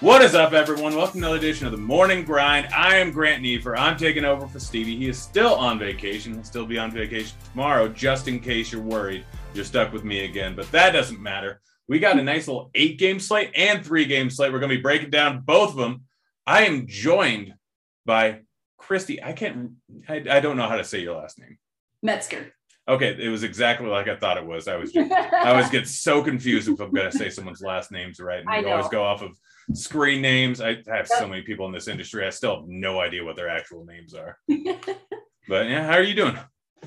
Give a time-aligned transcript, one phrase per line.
[0.00, 0.96] What is up, everyone?
[0.96, 2.72] Welcome to another edition of the Morning Grind.
[2.72, 3.76] I am Grant Nefer.
[3.76, 4.96] I'm taking over for Stevie.
[4.96, 6.32] He is still on vacation.
[6.32, 9.26] He'll still be on vacation tomorrow, just in case you're worried.
[9.52, 11.60] You're stuck with me again, but that doesn't matter.
[11.86, 14.54] We got a nice little eight game slate and three game slate.
[14.54, 16.04] We're going to be breaking down both of them.
[16.46, 17.52] I am joined
[18.06, 18.40] by
[18.78, 19.22] Christy.
[19.22, 19.72] I can't,
[20.08, 21.58] I, I don't know how to say your last name.
[22.02, 22.54] Metzger.
[22.88, 24.66] Okay, it was exactly like I thought it was.
[24.66, 28.18] I was, I always get so confused if I'm going to say someone's last names
[28.18, 28.40] right.
[28.40, 29.36] And I always go off of
[29.74, 30.60] screen names.
[30.60, 32.26] I have so many people in this industry.
[32.26, 34.38] I still have no idea what their actual names are.
[35.50, 36.38] But yeah, how are you doing?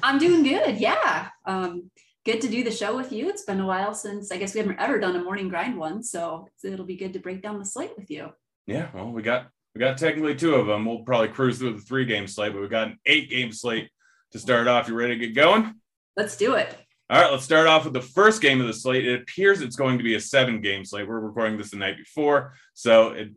[0.02, 0.78] I'm doing good.
[0.78, 1.28] Yeah.
[1.46, 1.92] Um,
[2.26, 3.28] good to do the show with you.
[3.28, 6.02] It's been a while since I guess we haven't ever done a morning grind one.
[6.02, 8.30] So it'll be good to break down the slate with you.
[8.66, 10.86] Yeah, well, we got we got technically two of them.
[10.86, 13.90] We'll probably cruise through the three game slate, but we got an eight game slate
[14.32, 14.88] to start off.
[14.88, 15.74] You ready to get going?
[16.16, 16.74] Let's do it.
[17.10, 19.06] All right, let's start off with the first game of the slate.
[19.06, 21.08] It appears it's going to be a seven game slate.
[21.08, 23.32] We're recording this the night before, so it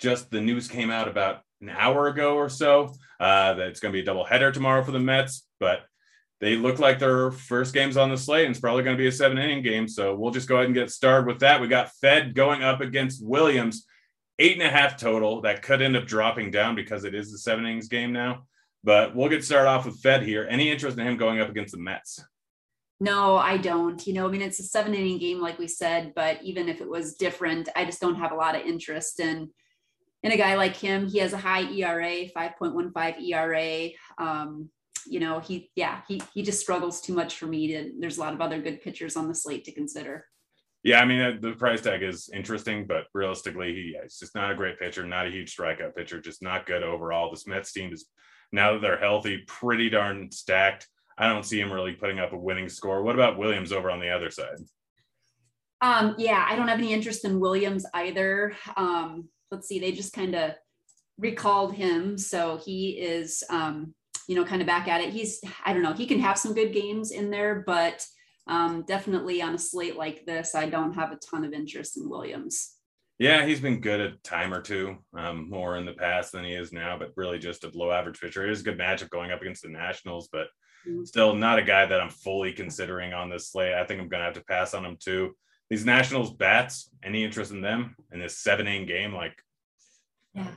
[0.00, 3.92] just the news came out about an hour ago or so uh, that it's going
[3.92, 5.84] to be a double header tomorrow for the Mets, but
[6.40, 9.06] they look like their first games on the slate, and it's probably going to be
[9.06, 9.86] a seven inning game.
[9.86, 11.60] So we'll just go ahead and get started with that.
[11.60, 13.86] We got Fed going up against Williams,
[14.40, 15.42] eight and a half total.
[15.42, 18.46] That could end up dropping down because it is the seven innings game now.
[18.82, 20.44] But we'll get started off with Fed here.
[20.50, 22.24] Any interest in him going up against the Mets?
[23.02, 24.06] No, I don't.
[24.06, 26.80] You know, I mean, it's a seven inning game, like we said, but even if
[26.80, 29.50] it was different, I just don't have a lot of interest in
[30.22, 31.08] in a guy like him.
[31.08, 33.88] He has a high ERA, 5.15 ERA.
[34.18, 34.70] Um,
[35.04, 38.20] you know, he yeah, he he just struggles too much for me to there's a
[38.20, 40.24] lot of other good pitchers on the slate to consider.
[40.84, 44.36] Yeah, I mean uh, the price tag is interesting, but realistically, he yeah, he's just
[44.36, 47.32] not a great pitcher, not a huge strikeout pitcher, just not good overall.
[47.32, 48.06] This Mets team is
[48.52, 50.86] now that they're healthy, pretty darn stacked.
[51.18, 53.02] I don't see him really putting up a winning score.
[53.02, 54.56] What about Williams over on the other side?
[55.82, 58.54] Um, yeah, I don't have any interest in Williams either.
[58.76, 60.52] Um, let's see, they just kind of
[61.18, 63.92] recalled him, so he is, um,
[64.28, 65.12] you know, kind of back at it.
[65.12, 68.06] He's, I don't know, he can have some good games in there, but
[68.46, 72.08] um, definitely on a slate like this, I don't have a ton of interest in
[72.08, 72.76] Williams.
[73.18, 76.54] Yeah, he's been good a time or two, um, more in the past than he
[76.54, 78.46] is now, but really just a below average pitcher.
[78.46, 80.46] It is a good matchup going up against the Nationals, but.
[81.04, 83.74] Still not a guy that I'm fully considering on this slate.
[83.74, 85.36] I think I'm going to have to pass on him too.
[85.70, 89.14] These Nationals bats, any interest in them in this seven inning game?
[89.14, 89.34] Like,
[90.34, 90.48] Yeah.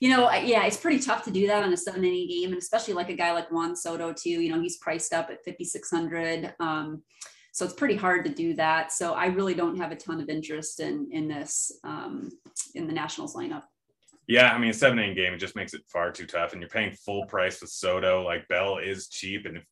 [0.00, 2.58] You know, yeah, it's pretty tough to do that on a seven inning game, and
[2.58, 4.30] especially like a guy like Juan Soto too.
[4.30, 7.04] You know, he's priced up at fifty six hundred, um,
[7.52, 8.90] so it's pretty hard to do that.
[8.90, 12.30] So I really don't have a ton of interest in in this um,
[12.74, 13.62] in the Nationals lineup.
[14.26, 16.52] Yeah, I mean, a seven inning game, it just makes it far too tough.
[16.52, 18.22] And you're paying full price with Soto.
[18.24, 19.46] Like, Bell is cheap.
[19.46, 19.64] And if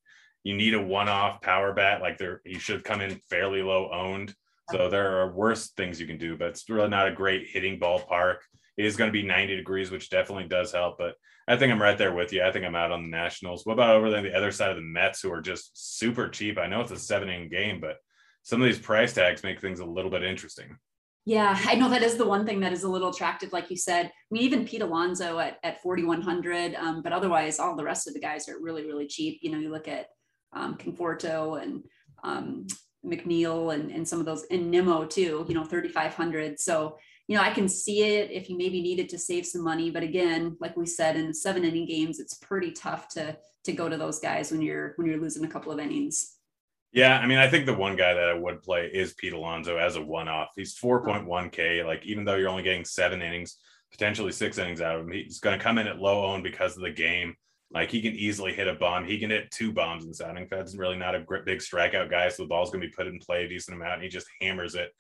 [0.43, 3.91] you need a one off power bat, like, there, he should come in fairly low
[3.93, 4.35] owned.
[4.71, 7.81] So there are worse things you can do, but it's really not a great hitting
[7.81, 8.37] ballpark.
[8.77, 10.97] It is going to be 90 degrees, which definitely does help.
[10.99, 11.15] But
[11.49, 12.45] I think I'm right there with you.
[12.45, 13.67] I think I'm out on the Nationals.
[13.67, 16.59] What about over on the other side of the Mets, who are just super cheap?
[16.59, 17.97] I know it's a seven inning game, but
[18.43, 20.77] some of these price tags make things a little bit interesting.
[21.27, 23.77] Yeah, I know that is the one thing that is a little attractive, like you
[23.77, 24.07] said.
[24.07, 28.15] I mean, even Pete Alonso at, at 4,100, um, but otherwise, all the rest of
[28.15, 29.39] the guys are really, really cheap.
[29.43, 30.07] You know, you look at
[30.55, 31.85] um, Conforto and
[32.25, 32.67] um,
[33.05, 36.59] McNeil and, and some of those, and Nimmo too, you know, 3,500.
[36.59, 36.97] So,
[37.29, 39.91] you know, I can see it if you maybe needed to save some money.
[39.91, 43.91] But again, like we said, in seven inning games, it's pretty tough to to go
[43.91, 46.39] to those guys when you're when you're losing a couple of innings.
[46.93, 49.77] Yeah, I mean, I think the one guy that I would play is Pete Alonso
[49.77, 50.49] as a one-off.
[50.57, 51.87] He's 4.1K.
[51.87, 53.59] Like, even though you're only getting seven innings,
[53.93, 56.77] potentially six innings out of him, he's going to come in at low own because
[56.77, 57.37] of the game.
[57.73, 59.05] Like, he can easily hit a bomb.
[59.05, 60.49] He can hit two bombs in sounding.
[60.51, 63.21] That's really not a big strikeout guy, so the ball's going to be put in
[63.21, 64.91] play a decent amount, and he just hammers it.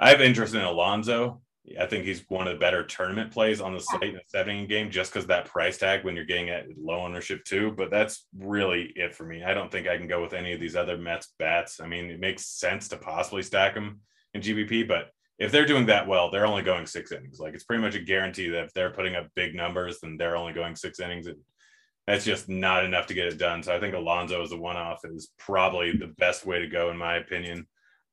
[0.00, 1.40] I have interest in Alonso.
[1.78, 4.66] I think he's one of the better tournament plays on the slate in a seven
[4.66, 7.72] game just because that price tag when you're getting at low ownership too.
[7.76, 9.44] But that's really it for me.
[9.44, 11.80] I don't think I can go with any of these other Mets bats.
[11.80, 14.00] I mean, it makes sense to possibly stack them
[14.34, 17.38] in GPP, but if they're doing that well, they're only going six innings.
[17.38, 20.36] Like it's pretty much a guarantee that if they're putting up big numbers, then they're
[20.36, 21.26] only going six innings.
[21.26, 21.38] And
[22.06, 23.62] that's just not enough to get it done.
[23.62, 26.90] So I think Alonso is a one off is probably the best way to go,
[26.90, 27.66] in my opinion.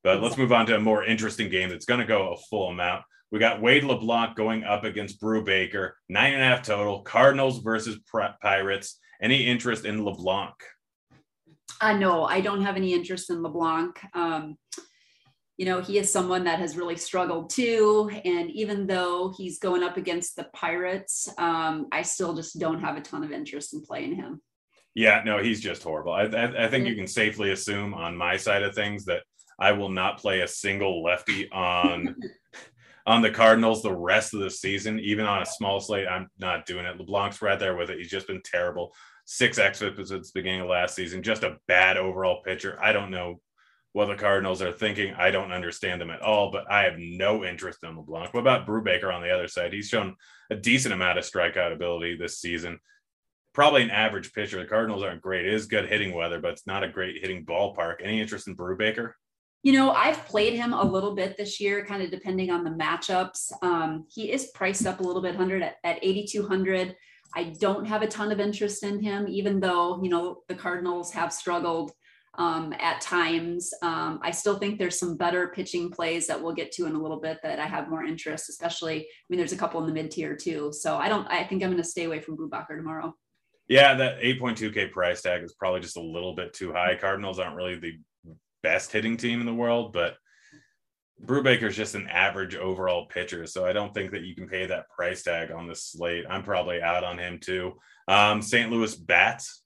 [0.03, 2.69] But let's move on to a more interesting game that's going to go a full
[2.69, 3.03] amount.
[3.31, 7.01] We got Wade LeBlanc going up against Brubaker, nine and a half total.
[7.01, 7.99] Cardinals versus
[8.41, 8.99] Pirates.
[9.21, 10.55] Any interest in LeBlanc?
[11.81, 13.99] Uh, no, I don't have any interest in LeBlanc.
[14.13, 14.57] Um,
[15.57, 18.09] you know, he is someone that has really struggled too.
[18.25, 22.97] And even though he's going up against the Pirates, um, I still just don't have
[22.97, 24.41] a ton of interest in playing him.
[24.95, 26.13] Yeah, no, he's just horrible.
[26.13, 29.23] I, I, I think you can safely assume on my side of things that
[29.59, 32.15] I will not play a single lefty on
[33.05, 36.07] on the Cardinals the rest of the season, even on a small slate.
[36.07, 36.97] I'm not doing it.
[36.97, 37.97] LeBlanc's right there with it.
[37.97, 38.93] He's just been terrible.
[39.25, 41.23] Six xFIP at the beginning of last season.
[41.23, 42.77] Just a bad overall pitcher.
[42.81, 43.39] I don't know
[43.93, 45.13] what the Cardinals are thinking.
[45.15, 48.33] I don't understand them at all, but I have no interest in LeBlanc.
[48.33, 49.73] What about Brubaker on the other side?
[49.73, 50.15] He's shown
[50.49, 52.79] a decent amount of strikeout ability this season.
[53.53, 54.59] Probably an average pitcher.
[54.59, 55.47] The Cardinals aren't great.
[55.47, 57.95] It is good hitting weather, but it's not a great hitting ballpark.
[58.03, 59.13] Any interest in Brubaker?
[59.61, 62.69] You know, I've played him a little bit this year, kind of depending on the
[62.69, 63.51] matchups.
[63.61, 66.95] Um, he is priced up a little bit, hundred at, at 8,200.
[67.35, 71.11] I don't have a ton of interest in him, even though you know the Cardinals
[71.11, 71.91] have struggled
[72.37, 73.71] um, at times.
[73.81, 77.01] Um, I still think there's some better pitching plays that we'll get to in a
[77.01, 79.01] little bit that I have more interest, especially.
[79.01, 80.71] I mean, there's a couple in the mid tier too.
[80.73, 81.27] So I don't.
[81.27, 83.13] I think I'm going to stay away from Brubaker tomorrow.
[83.67, 86.95] Yeah, that 8.2K price tag is probably just a little bit too high.
[86.99, 87.99] Cardinals aren't really the
[88.63, 90.15] best hitting team in the world, but
[91.23, 93.45] Brubaker's just an average overall pitcher.
[93.45, 96.25] So I don't think that you can pay that price tag on this slate.
[96.29, 97.73] I'm probably out on him too.
[98.07, 98.71] Um, St.
[98.71, 99.63] Louis Bats.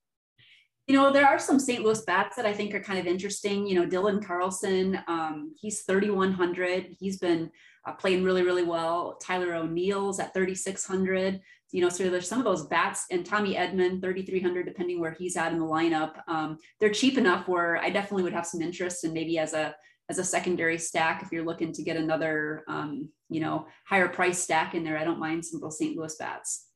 [0.88, 1.84] You know, there are some St.
[1.84, 3.66] Louis bats that I think are kind of interesting.
[3.66, 6.98] You know, Dylan Carlson, um, he's 3,100.
[7.00, 7.52] He's been
[7.86, 9.18] uh, playing really, really well.
[9.22, 11.42] Tyler O'Neill's at 3,600
[11.74, 15.36] you know, so there's some of those bats and Tommy Edman, 3,300, depending where he's
[15.36, 16.22] at in the lineup.
[16.28, 19.54] Um, they're cheap enough where I definitely would have some interest and in maybe as
[19.54, 19.76] a,
[20.08, 24.38] as a secondary stack, if you're looking to get another, um, you know, higher price
[24.38, 25.98] stack in there, I don't mind some of those St.
[25.98, 26.68] Louis bats.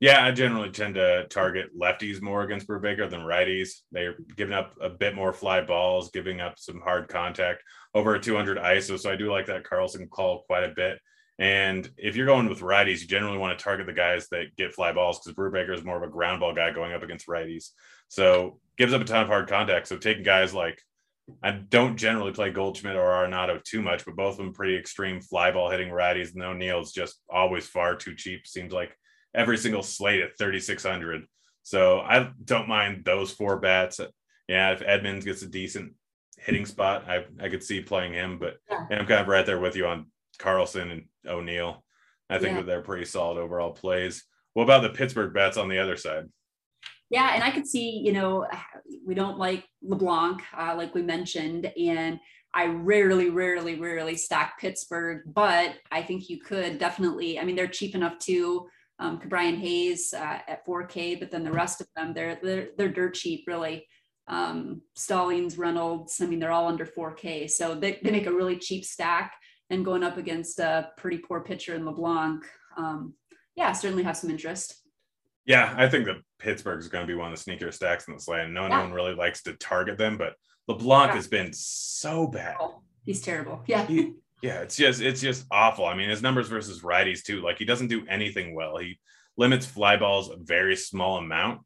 [0.00, 3.80] Yeah, I generally tend to target lefties more against Brubaker than righties.
[3.92, 7.62] They're giving up a bit more fly balls, giving up some hard contact
[7.94, 8.98] over a 200 ISO.
[8.98, 10.98] So I do like that Carlson call quite a bit.
[11.38, 14.74] And if you're going with righties, you generally want to target the guys that get
[14.74, 17.68] fly balls because Brubaker is more of a ground ball guy going up against righties.
[18.08, 19.86] So gives up a ton of hard contact.
[19.86, 20.80] So taking guys like
[21.42, 25.20] I don't generally play Goldschmidt or Arenado too much, but both of them pretty extreme
[25.20, 26.34] fly ball hitting righties.
[26.34, 28.46] And O'Neill's just always far too cheap.
[28.46, 28.96] Seems like
[29.34, 31.26] every single slate at 3,600.
[31.62, 34.00] So I don't mind those four bats.
[34.48, 35.94] Yeah, if Edmonds gets a decent
[36.38, 38.86] hitting spot, I, I could see playing him, but yeah.
[38.90, 40.06] I'm kind of right there with you on
[40.38, 41.84] Carlson and O'Neill.
[42.28, 42.56] I think yeah.
[42.58, 44.24] that they're pretty solid overall plays.
[44.54, 46.28] What about the Pittsburgh bats on the other side?
[47.10, 48.46] Yeah, and I could see, you know,
[49.04, 52.20] we don't like LeBlanc, uh, like we mentioned, and
[52.54, 57.38] I rarely, rarely, rarely stack Pittsburgh, but I think you could definitely.
[57.38, 58.68] I mean, they're cheap enough too.
[59.00, 62.88] Um, Brian Hayes uh, at 4K, but then the rest of them, they're they're, they're
[62.88, 63.86] dirt cheap, really.
[64.28, 68.56] Um, Stallings, Reynolds, I mean, they're all under 4K, so they, they make a really
[68.56, 69.32] cheap stack
[69.70, 72.44] and going up against a pretty poor pitcher in LeBlanc,
[72.76, 73.14] um,
[73.54, 74.74] yeah, certainly have some interest.
[75.46, 78.14] Yeah, I think that Pittsburgh is going to be one of the sneakier stacks in
[78.14, 78.52] this land.
[78.52, 78.68] No, yeah.
[78.68, 80.34] no one really likes to target them, but
[80.68, 81.16] LeBlanc yeah.
[81.16, 82.56] has been so bad.
[82.60, 83.62] Oh, he's terrible.
[83.66, 83.86] Yeah.
[83.86, 85.84] He, yeah, it's just it's just awful.
[85.86, 87.40] I mean, his numbers versus righties too.
[87.42, 88.76] Like he doesn't do anything well.
[88.78, 88.98] He
[89.36, 91.60] limits fly balls a very small amount,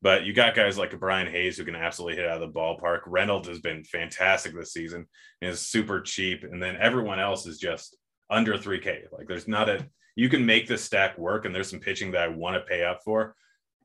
[0.00, 3.00] but you got guys like Brian Hayes who can absolutely hit out of the ballpark.
[3.06, 5.06] Reynolds has been fantastic this season
[5.42, 6.44] and is super cheap.
[6.44, 7.96] And then everyone else is just
[8.30, 9.12] under 3K.
[9.12, 11.44] Like there's not a, you can make this stack work.
[11.44, 13.34] And there's some pitching that I want to pay up for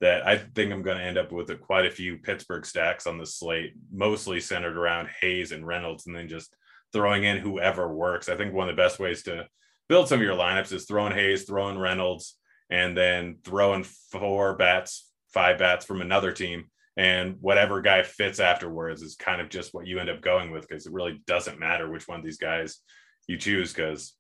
[0.01, 3.17] that I think I'm going to end up with quite a few Pittsburgh stacks on
[3.17, 6.55] the slate, mostly centered around Hayes and Reynolds, and then just
[6.93, 8.29] throwing in whoever works.
[8.29, 9.47] I think one of the best ways to
[9.89, 12.37] build some of your lineups is throwing Hayes, throwing Reynolds,
[12.69, 19.01] and then throwing four bats five bats from another team and whatever guy fits afterwards
[19.01, 21.89] is kind of just what you end up going with because it really doesn't matter
[21.89, 22.79] which one of these guys
[23.27, 24.13] you choose because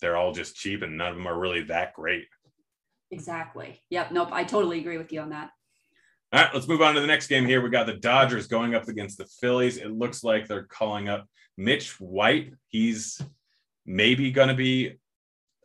[0.00, 2.26] they're all just cheap and none of them are really that great.
[3.10, 3.80] Exactly.
[3.90, 4.12] Yep.
[4.12, 4.28] Nope.
[4.30, 5.50] I totally agree with you on that.
[6.32, 7.60] All right, let's move on to the next game here.
[7.60, 9.78] We got the Dodgers going up against the Phillies.
[9.78, 12.54] It looks like they're calling up Mitch White.
[12.68, 13.20] He's
[13.84, 15.00] maybe going to be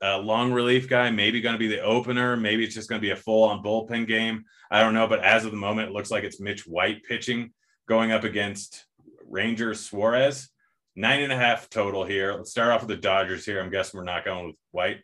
[0.02, 2.36] a long relief guy, maybe going to be the opener.
[2.36, 4.46] Maybe it's just going to be a full on bullpen game.
[4.72, 5.08] I don't know.
[5.08, 7.54] But as of the moment, it looks like it's Mitch White pitching
[7.88, 8.88] going up against
[9.30, 10.50] Ranger Suarez.
[10.96, 12.34] Nine and a half total here.
[12.34, 13.62] Let's start off with the Dodgers here.
[13.62, 15.02] I'm guessing we're not going with White.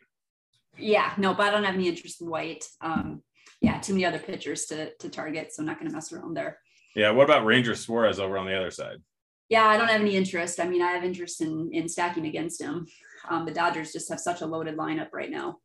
[0.76, 2.64] Yeah, no, but I don't have any interest in White.
[2.80, 3.22] Um,
[3.62, 6.34] yeah, too many other pitchers to to target, so I'm not going to mess around
[6.34, 6.58] there.
[6.94, 8.96] Yeah, what about Ranger Suarez over on the other side?
[9.48, 10.60] Yeah, I don't have any interest.
[10.60, 12.86] I mean, I have interest in in stacking against him.
[13.28, 15.58] Um, the Dodgers just have such a loaded lineup right now.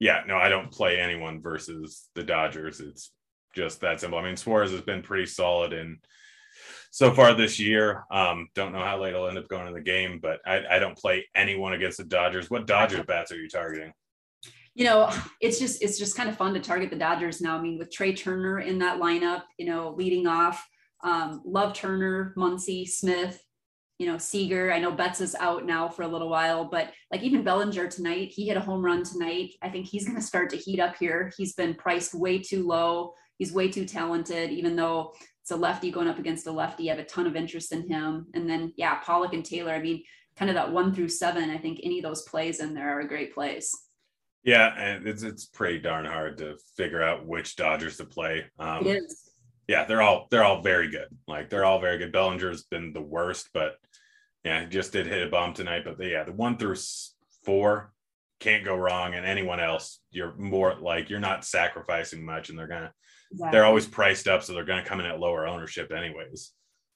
[0.00, 2.80] Yeah, no, I don't play anyone versus the Dodgers.
[2.80, 3.12] It's
[3.54, 4.18] just that simple.
[4.18, 5.98] I mean, Suarez has been pretty solid in
[6.90, 8.04] so far this year.
[8.10, 10.78] Um, don't know how late I'll end up going in the game, but I, I
[10.78, 12.50] don't play anyone against the Dodgers.
[12.50, 13.92] What Dodgers bats are you targeting?
[14.74, 15.10] You know,
[15.40, 17.58] it's just it's just kind of fun to target the Dodgers now.
[17.58, 20.66] I mean, with Trea Turner in that lineup, you know, leading off,
[21.04, 23.42] um, love Turner, Muncy, Smith,
[23.98, 24.72] you know, Seager.
[24.72, 28.32] I know Betts is out now for a little while, but like even Bellinger tonight,
[28.32, 29.50] he hit a home run tonight.
[29.62, 31.32] I think he's going to start to heat up here.
[31.36, 33.14] He's been priced way too low.
[33.38, 36.90] He's way too talented, even though it's a lefty going up against a lefty.
[36.90, 38.26] I have a ton of interest in him.
[38.34, 39.72] And then, yeah, Pollock and Taylor.
[39.72, 40.02] I mean,
[40.36, 41.50] kind of that one through seven.
[41.50, 43.70] I think any of those plays in there are great plays.
[44.44, 48.46] Yeah, and it's it's pretty darn hard to figure out which Dodgers to play.
[48.58, 49.30] Um, is.
[49.68, 51.06] Yeah, they're all they're all very good.
[51.28, 52.12] Like they're all very good.
[52.12, 53.76] Bellinger's been the worst, but
[54.44, 55.82] yeah, just did hit a bomb tonight.
[55.84, 56.76] But the, yeah, the one through
[57.44, 57.92] four
[58.40, 62.66] can't go wrong, and anyone else, you're more like you're not sacrificing much, and they're
[62.66, 62.92] gonna
[63.30, 63.56] exactly.
[63.56, 66.50] they're always priced up, so they're gonna come in at lower ownership anyways.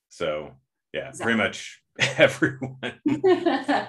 [0.08, 0.50] So
[0.92, 1.34] yeah, exactly.
[1.34, 1.80] pretty much
[2.18, 2.92] everyone.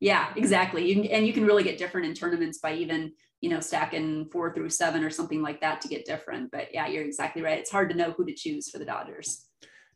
[0.00, 0.86] Yeah, exactly.
[0.86, 4.28] You can, and you can really get different in tournaments by even, you know, stacking
[4.30, 6.50] four through seven or something like that to get different.
[6.50, 7.58] But yeah, you're exactly right.
[7.58, 9.46] It's hard to know who to choose for the Dodgers.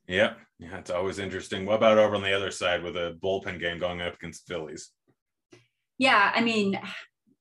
[0.06, 1.66] Yeah, yeah, it's always interesting.
[1.66, 4.90] What about over on the other side with a bullpen game going up against Phillies?
[5.98, 6.80] Yeah, I mean,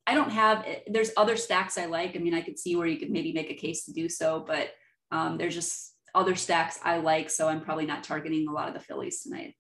[0.05, 0.65] I don't have.
[0.87, 2.15] There's other stacks I like.
[2.15, 4.43] I mean, I could see where you could maybe make a case to do so,
[4.45, 4.71] but
[5.11, 7.29] um, there's just other stacks I like.
[7.29, 9.55] So I'm probably not targeting a lot of the Phillies tonight.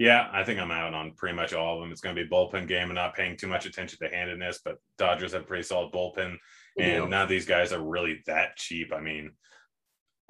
[0.00, 1.92] Yeah, I think I'm out on pretty much all of them.
[1.92, 4.60] It's going to be a bullpen game and not paying too much attention to handedness,
[4.64, 6.38] but Dodgers have a pretty solid bullpen,
[6.78, 7.04] and yeah.
[7.04, 8.94] none of these guys are really that cheap.
[8.94, 9.32] I mean,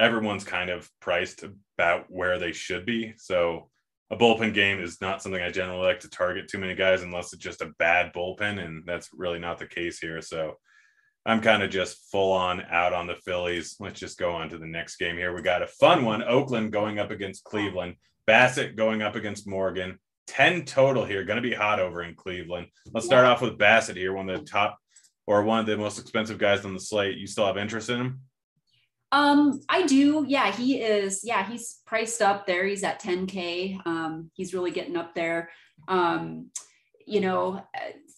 [0.00, 1.44] everyone's kind of priced
[1.78, 3.14] about where they should be.
[3.16, 3.70] So
[4.10, 7.32] a bullpen game is not something I generally like to target too many guys unless
[7.32, 10.20] it's just a bad bullpen, and that's really not the case here.
[10.20, 10.54] So
[11.24, 13.76] I'm kind of just full on out on the Phillies.
[13.78, 15.32] Let's just go on to the next game here.
[15.32, 16.24] We got a fun one.
[16.24, 17.94] Oakland going up against Cleveland.
[18.30, 19.98] Bassitt going up against Morgan.
[20.28, 21.24] 10 total here.
[21.24, 22.68] Going to be hot over in Cleveland.
[22.92, 24.78] Let's start off with Bassitt here, one of the top
[25.26, 27.18] or one of the most expensive guys on the slate.
[27.18, 28.20] You still have interest in him?
[29.10, 30.24] Um, I do.
[30.28, 31.24] Yeah, he is.
[31.24, 32.64] Yeah, he's priced up there.
[32.64, 33.84] He's at 10K.
[33.84, 35.50] Um, he's really getting up there.
[35.88, 36.50] Um,
[37.04, 37.64] you know,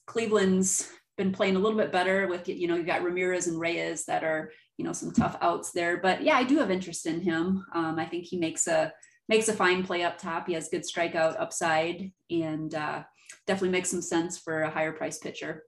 [0.06, 4.04] Cleveland's been playing a little bit better with, you know, you've got Ramirez and Reyes
[4.04, 5.96] that are, you know, some tough outs there.
[5.96, 7.64] But yeah, I do have interest in him.
[7.74, 8.92] Um, I think he makes a
[9.32, 10.46] makes a fine play up top.
[10.46, 13.02] He has good strikeout upside and uh,
[13.46, 15.62] definitely makes some sense for a higher price pitcher.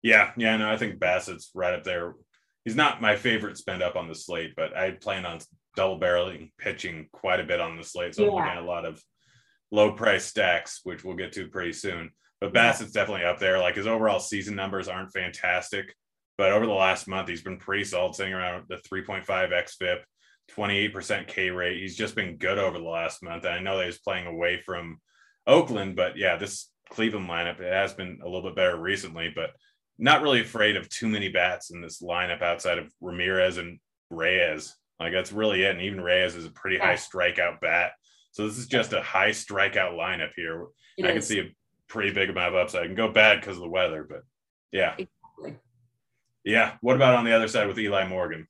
[0.00, 2.14] Yeah, yeah, no, I think Bassitt's right up there.
[2.64, 5.40] He's not my favorite spend up on the slate, but I plan on
[5.74, 8.14] double barreling pitching quite a bit on the slate.
[8.14, 8.28] So yeah.
[8.28, 9.02] I'm looking at a lot of
[9.72, 12.10] low price stacks, which we'll get to pretty soon.
[12.40, 13.58] But Bassitt's definitely up there.
[13.58, 15.96] Like his overall season numbers aren't fantastic,
[16.38, 19.98] but over the last month, he's been pretty solid, sitting around the 3.5 xFIP.
[20.56, 21.80] 28% K rate.
[21.80, 23.44] He's just been good over the last month.
[23.44, 25.00] And I know that he's playing away from
[25.46, 29.50] Oakland, but yeah, this Cleveland lineup it has been a little bit better recently, but
[29.98, 33.78] not really afraid of too many bats in this lineup outside of Ramirez and
[34.10, 34.74] Reyes.
[35.00, 35.70] Like that's really it.
[35.70, 37.92] And even Reyes is a pretty high strikeout bat.
[38.32, 40.66] So this is just a high strikeout lineup here.
[41.02, 41.54] I can see a
[41.88, 42.82] pretty big amount of upside.
[42.82, 44.22] I can go bad because of the weather, but
[44.70, 44.94] yeah.
[44.98, 45.58] Exactly.
[46.44, 46.74] Yeah.
[46.80, 48.46] What about on the other side with Eli Morgan?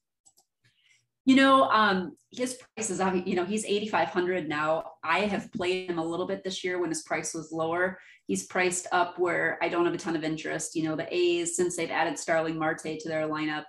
[1.24, 4.84] You know, um, his price is, you know, he's 8,500 now.
[5.04, 7.98] I have played him a little bit this year when his price was lower.
[8.26, 10.74] He's priced up where I don't have a ton of interest.
[10.74, 13.64] You know, the A's, since they've added Starling Marte to their lineup,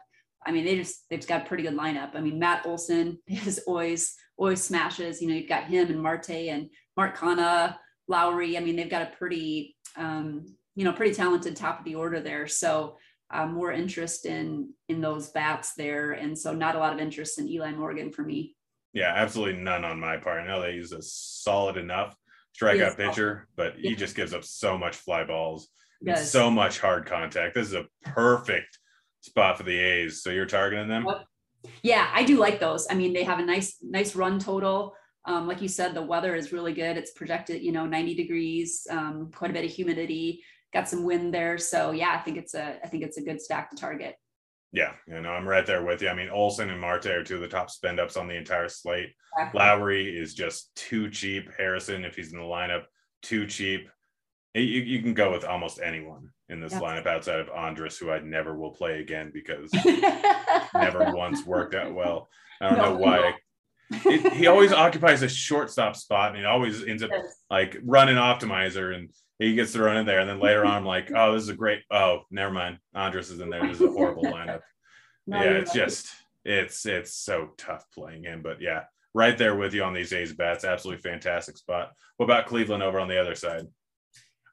[0.46, 2.16] I mean, they just, they've got a pretty good lineup.
[2.16, 5.22] I mean, Matt Olson is always, always smashes.
[5.22, 7.78] You know, you've got him and Marte and Mark Canha,
[8.10, 8.58] Lowrie.
[8.58, 10.46] I mean, they've got a pretty, um,
[10.76, 12.48] you know, pretty talented top of the order there.
[12.48, 12.98] So,
[13.34, 17.40] uh, more interest in in those bats there, and so not a lot of interest
[17.40, 18.56] in Eli Morgan for me.
[18.94, 20.42] Yeah, absolutely none on my part.
[20.42, 22.16] I know they use a solid enough
[22.60, 23.90] strikeout pitcher, but yeah.
[23.90, 25.70] he just gives up so much fly balls,
[26.16, 27.56] so much hard contact.
[27.56, 28.78] This is a perfect
[29.22, 30.22] spot for the A's.
[30.22, 31.08] So you're targeting them?
[31.82, 32.88] Yeah, I do like those.
[32.90, 34.94] I mean, they have a nice, nice run total.
[35.26, 36.98] Um, like you said, the weather is really good.
[36.98, 41.34] It's projected, you know, 90 degrees, um, quite a bit of humidity, got some wind
[41.34, 41.58] there.
[41.58, 44.16] So yeah, I think it's a, I think it's a good stack to target.
[44.74, 46.10] Yeah, you know, I'm right there with you.
[46.10, 48.68] I mean, Olson and Marte are two of the top spend ups on the entire
[48.68, 49.12] slate.
[49.38, 49.60] Exactly.
[49.60, 51.48] Lowrie is just too cheap.
[51.56, 52.86] Harrison, if he's in the lineup,
[53.22, 53.88] too cheap.
[54.56, 58.20] You, you can go with almost anyone in this lineup outside of Andrus, who I
[58.20, 59.72] never will play again because
[60.74, 62.28] never once worked out well.
[62.60, 63.34] I don't no, know why.
[64.06, 67.42] It, he always occupies a shortstop spot and he always ends up yes.
[67.50, 69.10] like running optimizer and
[69.40, 70.20] he gets thrown in there.
[70.20, 71.82] And then later on, I'm like, oh, this is a great.
[71.92, 72.80] Oh, never mind.
[72.94, 73.66] Andrus is in there.
[73.68, 74.62] This is a horrible lineup.
[75.28, 75.86] no, yeah, it's right.
[75.86, 76.08] just
[76.46, 78.42] it's it's so tough playing him.
[78.42, 78.84] But yeah,
[79.14, 80.64] right there with you on these A's bats.
[80.64, 81.92] Absolutely fantastic spot.
[82.18, 83.68] What about Cleveland over on the other side?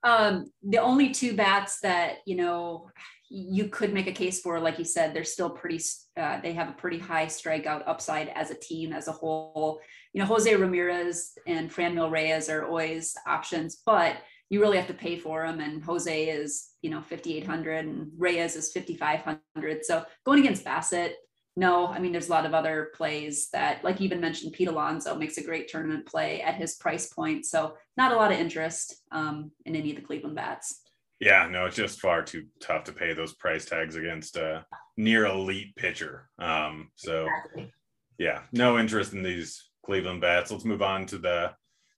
[0.02, 2.90] Um, the only two bats that you know
[3.32, 5.80] you could make a case for, like you said, they're still pretty.
[6.16, 9.80] Uh, they have a pretty high strikeout upside as a team as a whole.
[10.12, 14.16] You know, Jose Ramirez and Franmil Reyes are always options, but
[14.50, 15.60] you really have to pay for them.
[15.60, 19.84] And Jose is, you know, 5,800 and Reyes is 5,500.
[19.84, 21.12] So going against Bassitt,
[21.56, 24.68] no, I mean, there's a lot of other plays that, like you even mentioned, Pete
[24.68, 27.46] Alonso makes a great tournament play at his price point.
[27.46, 30.80] So not a lot of interest um, in any of the Cleveland bats.
[31.20, 34.64] Yeah, no, it's just far too tough to pay those price tags against a
[34.96, 36.28] near elite pitcher.
[36.38, 37.72] Um, so exactly.
[38.18, 40.50] yeah, no interest in these Cleveland bats.
[40.50, 41.52] Let's move on to the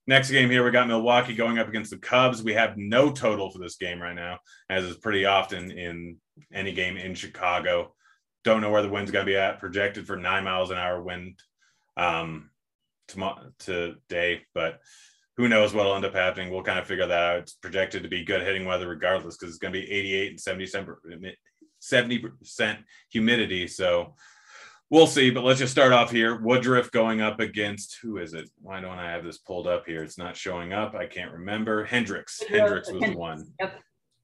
[0.05, 2.43] Next game here, we got Milwaukee going up against the Cubs.
[2.43, 4.39] We have no total for this game right now,
[4.69, 6.17] as is pretty often in
[6.51, 7.95] any game in Chicago.
[8.43, 9.61] Don't know where the wind's going to be at.
[9.61, 11.39] Projected for nine miles an hour wind
[11.95, 12.49] um,
[13.07, 14.81] tomorrow today, but
[15.37, 16.51] who knows what'll end up happening.
[16.51, 17.39] We'll kind of figure that out.
[17.39, 20.39] It's projected to be good hitting weather regardless because it's going to be 88 and
[21.79, 23.67] 70 percent humidity.
[23.67, 24.15] So
[24.89, 25.31] we'll see.
[25.31, 26.39] But let's just start off here.
[26.39, 28.49] Woodruff going up against who is it?
[28.61, 30.03] Why don't I have this pulled up here?
[30.03, 30.93] It's not showing up.
[30.93, 31.83] I can't remember.
[31.83, 32.41] Hendricks.
[32.47, 33.45] Hendricks was the one.
[33.59, 33.79] Yep.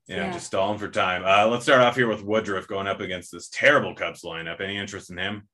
[0.07, 0.31] Yeah, yeah.
[0.31, 1.23] just stalling for time.
[1.23, 4.59] Uh, let's start off here with Woodruff going up against this terrible Cubs lineup.
[4.59, 5.47] Any interest in him?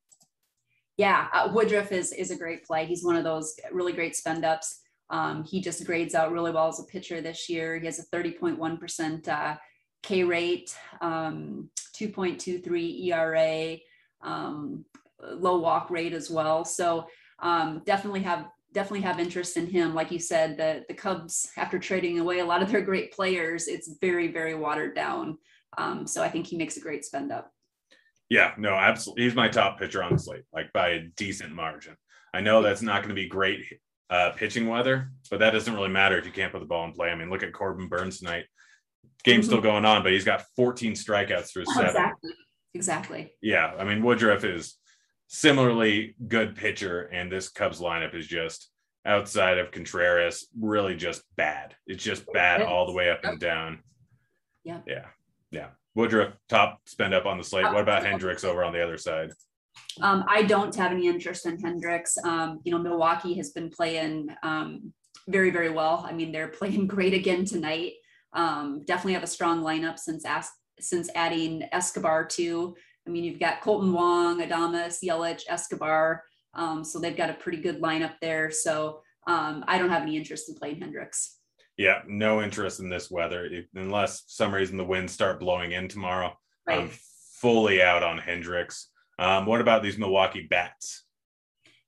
[0.96, 2.86] Yeah, uh, Woodruff is is a great play.
[2.86, 4.80] He's one of those really great spend ups.
[5.10, 7.78] Um, he just grades out really well as a pitcher this year.
[7.78, 9.56] He has a 30.1% uh,
[10.02, 13.78] K rate, um, 2.23 ERA.
[14.22, 14.86] Um,
[15.22, 16.66] low walk rate as well.
[16.66, 17.08] So
[17.40, 19.96] um, definitely have definitely have interest in him.
[19.96, 23.68] Like you said, the the Cubs after trading away a lot of their great players,
[23.68, 25.38] it's very very watered down.
[25.78, 27.52] Um, so I think he makes a great spend up.
[28.30, 29.26] Yeah, no, absolutely.
[29.26, 31.96] He's my top pitcher on the slate, like by a decent margin.
[32.34, 33.62] I know that's not going to be great
[34.10, 36.94] uh, pitching weather, but that doesn't really matter if you can't put the ball in
[36.94, 37.10] play.
[37.10, 38.46] I mean, look at Corbin Burnes tonight.
[39.24, 39.52] Game's mm-hmm.
[39.52, 41.88] still going on, but he's got 14 strikeouts through seven.
[41.88, 42.32] Exactly.
[42.74, 43.34] Exactly.
[43.42, 44.76] Yeah, I mean Woodruff is
[45.28, 48.70] similarly good pitcher, and this Cubs lineup is just
[49.06, 51.76] outside of Contreras, really just bad.
[51.88, 53.80] It's just bad all the way up and down.
[54.64, 54.80] Yeah.
[54.88, 55.06] Yeah.
[55.52, 55.68] Yeah.
[55.94, 57.66] Woodruff top spend up on the slate.
[57.66, 59.32] What about Hendricks over on the other side?
[60.02, 62.18] Um, I don't have any interest in Hendricks.
[62.24, 64.94] Um, you know, Milwaukee has been playing um,
[65.28, 66.06] very, very well.
[66.08, 67.94] I mean, they're playing great again tonight.
[68.34, 70.26] Um, definitely have a strong lineup since
[70.80, 72.76] since adding Escobar too.
[73.08, 76.24] I mean, you've got Kolten Wong, Adames, Yelich, Escobar.
[76.54, 78.52] Um, so they've got a pretty good lineup there.
[78.52, 81.38] So um, I don't have any interest in playing Hendricks.
[81.78, 86.38] Yeah, no interest in this weather unless some reason the winds start blowing in tomorrow.
[86.66, 86.80] Right.
[86.80, 86.90] I'm
[87.40, 88.90] fully out on Hendricks.
[89.18, 91.04] Um, what about these Milwaukee bats?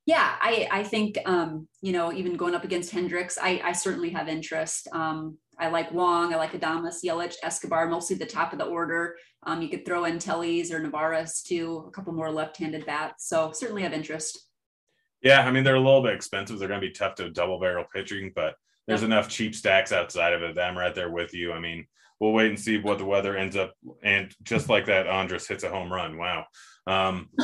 [0.05, 4.09] Yeah, I, I think, um, you know, even going up against Hendricks, I, I certainly
[4.11, 4.87] have interest.
[4.93, 9.17] Um, I like Wong, I like Adames, Yelich, Escobar, mostly the top of the order.
[9.43, 13.27] Um, you could throw in Tellez or Narvaez too, a couple more left-handed bats.
[13.27, 14.47] So certainly have interest.
[15.21, 16.59] Yeah, I mean they're a little bit expensive.
[16.59, 18.55] They're going to be tough to double barrel pitching, but
[18.87, 19.07] there's yep.
[19.07, 20.57] enough cheap stacks outside of it.
[20.57, 21.51] I'm right there with you.
[21.51, 21.85] I mean,
[22.19, 23.73] we'll wait and see what the weather ends up.
[24.03, 26.17] And just like that, Andrus hits a home run.
[26.17, 26.45] Wow.
[26.87, 27.29] Um,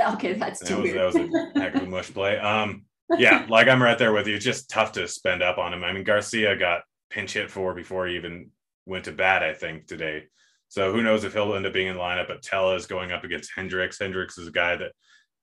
[0.00, 1.32] okay, that's too that was, weird.
[1.32, 2.38] that was a heck of a mush play.
[2.38, 2.84] Um,
[3.16, 4.36] yeah, like I'm right there with you.
[4.36, 5.84] It's just tough to spend up on him.
[5.84, 8.50] I mean, Garcia got pinch hit for before he even
[8.86, 10.24] went to bat, I think, today.
[10.68, 12.28] So who knows if he'll end up being in the lineup.
[12.28, 13.98] But Tella is going up against Hendricks.
[13.98, 14.92] Hendricks is a guy that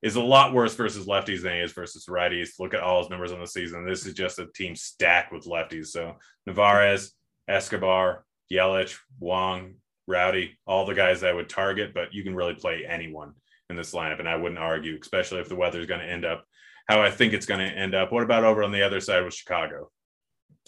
[0.02, 2.60] is a lot worse versus lefties than he is versus righties.
[2.60, 3.86] Look at all his numbers on the season.
[3.86, 5.88] This is just a team stacked with lefties.
[5.88, 7.12] So Narvaez,
[7.48, 9.76] Escobar, Yelich, Wong,
[10.08, 13.34] Rowdy, all the guys I would target, but you can really play anyone
[13.70, 16.46] in this lineup, and I wouldn't argue, especially if the weather's going to end up
[16.88, 18.12] how I think it's going to end up.
[18.12, 19.90] What about over on the other side with Chicago?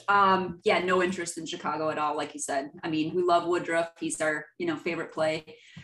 [0.07, 2.15] Um, yeah, no interest in Chicago at all.
[2.15, 3.91] Like you said, I mean, we love Woodruff.
[3.99, 5.43] He's our, you know, favorite play,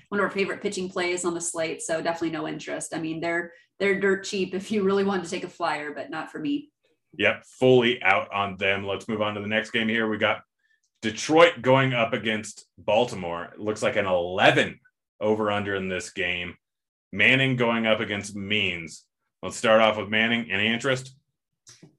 [0.09, 1.81] one of our favorite pitching plays on the slate.
[1.81, 2.95] So definitely no interest.
[2.95, 6.09] I mean, they're they're dirt cheap if you really want to take a flyer, but
[6.09, 6.69] not for me.
[7.17, 8.85] Yep, fully out on them.
[8.85, 10.07] Let's move on to the next game here.
[10.07, 10.41] We got
[11.03, 13.49] Detroit going up against Baltimore.
[13.53, 14.79] It looks like an 11
[15.19, 16.55] over under in this game.
[17.11, 19.03] Manning going up against Means.
[19.41, 20.49] Let's start off with Manning.
[20.49, 21.13] Any interest?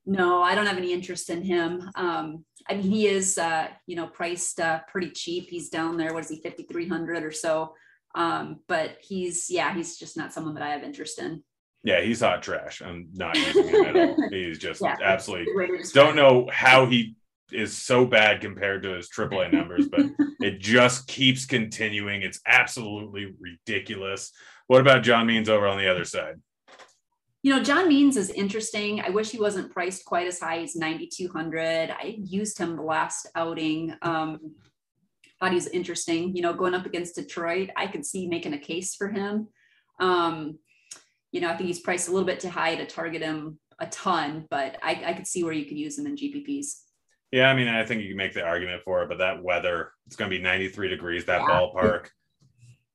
[0.07, 1.83] No, I don't have any interest in him.
[1.95, 5.51] Um, I mean, he is, uh, you know, priced uh, pretty cheap.
[5.51, 6.15] He's down there.
[6.15, 7.75] What is he, 5,300 or so?
[8.15, 11.45] Um, but he's, yeah, he's just not someone that I have interest in.
[11.83, 12.81] Yeah, he's hot trash.
[12.81, 14.17] I'm not using him at all.
[14.31, 15.53] He's just yeah, absolutely
[15.93, 17.15] don't know how he
[17.53, 20.07] is so bad compared to his AAA numbers, but
[20.41, 22.23] it just keeps continuing.
[22.23, 24.33] It's absolutely ridiculous.
[24.67, 26.41] What about John Means over on the other side?
[27.43, 29.03] You know, John Means is interesting.
[29.03, 30.61] I wish he wasn't priced quite as high.
[30.61, 31.91] He's 9,200.
[31.91, 33.95] I used him the last outing.
[34.01, 34.55] Um,
[35.45, 36.35] thought he was interesting.
[36.35, 39.49] You know, going up against Detroit, I could see making a case for him.
[40.01, 40.59] Um,
[41.33, 43.87] you know, I think he's priced a little bit too high to target him a
[43.87, 46.77] ton, but I, I could see where you could use him in GPPs.
[47.35, 49.91] Yeah, I mean, I think you can make the argument for it, but that weather,
[50.07, 51.49] it's going to be 93 degrees, that yeah.
[51.49, 52.09] ballpark.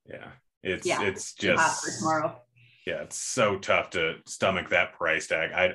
[0.06, 0.28] Yeah,
[0.64, 2.40] it's yeah, it's just tomorrow
[2.90, 5.52] yeah, it's so tough to stomach that price tag.
[5.52, 5.74] I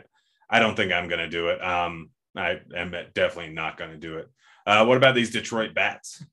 [0.51, 1.63] I don't think I'm going to do it.
[1.65, 4.29] Um, I am definitely not going to do it.
[4.67, 6.25] Uh, what about these Detroit bats?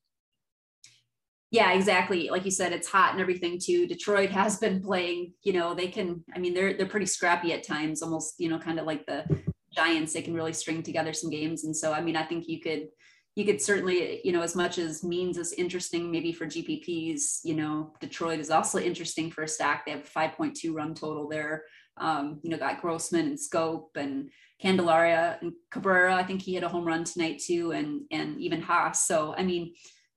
[1.50, 2.30] Yeah, exactly.
[2.30, 3.86] Like you said, it's hot and everything too.
[3.86, 5.34] Detroit has been playing.
[5.42, 6.24] You know, they can.
[6.34, 8.02] I mean, they're they're pretty scrappy at times.
[8.02, 9.24] Almost, you know, kind of like the
[9.72, 10.12] Giants.
[10.12, 11.64] They can really string together some games.
[11.64, 12.88] And so, I mean, I think you could
[13.34, 17.54] you could certainly, you know, as much as means is interesting, maybe for GPPs, you
[17.54, 19.86] know, Detroit is also interesting for a stack.
[19.86, 21.64] They have a 5.2 run total there.
[21.96, 24.30] Um, you know, got Grossman and Schoop and
[24.60, 26.14] Candelaria and Cabrera.
[26.14, 29.06] I think he hit a home run tonight too, and and even Haas.
[29.06, 29.74] So I mean,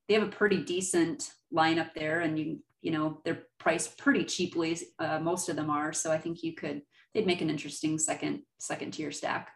[0.08, 4.78] they have a pretty decent lineup there, and you you know they're priced pretty cheaply.
[5.00, 5.91] Uh, most of them are.
[5.94, 6.82] So I think you could
[7.15, 9.49] they'd make an interesting second second tier stack.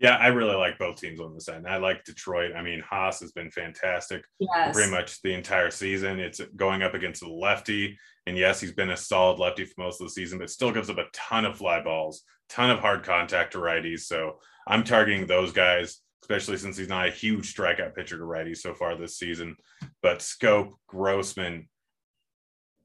[0.00, 1.66] Yeah, I really like both teams on this end.
[1.66, 2.52] I like Detroit.
[2.54, 4.74] I mean, Haas has been fantastic yes.
[4.74, 6.20] pretty much the entire season.
[6.20, 7.96] It's going up against a lefty.
[8.26, 10.90] And yes, he's been a solid lefty for most of the season, but still gives
[10.90, 14.00] up a ton of fly balls, ton of hard contact to righties.
[14.00, 18.58] So I'm targeting those guys, especially since he's not a huge strikeout pitcher to righties
[18.58, 19.56] so far this season.
[20.02, 21.70] But Schoop, Grossman,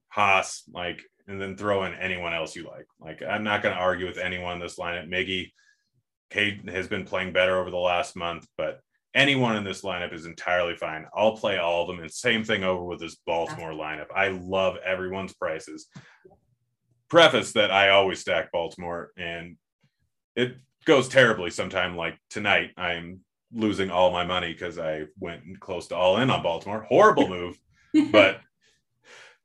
[0.07, 2.87] Haas, like, and then throw in anyone else you like.
[2.99, 5.09] Like, I'm not going to argue with anyone in this lineup.
[5.09, 5.51] Miggy,
[6.29, 8.81] Cade has been playing better over the last month, but
[9.13, 11.05] anyone in this lineup is entirely fine.
[11.15, 11.99] I'll play all of them.
[11.99, 14.07] And same thing over with this Baltimore lineup.
[14.15, 15.87] I love everyone's prices.
[17.09, 19.57] Preface that I always stack Baltimore and
[20.35, 20.55] it
[20.85, 22.71] goes terribly sometime like tonight.
[22.77, 23.19] I'm
[23.53, 26.85] losing all my money because I went close to all in on Baltimore.
[26.87, 27.59] Horrible move,
[28.11, 28.39] but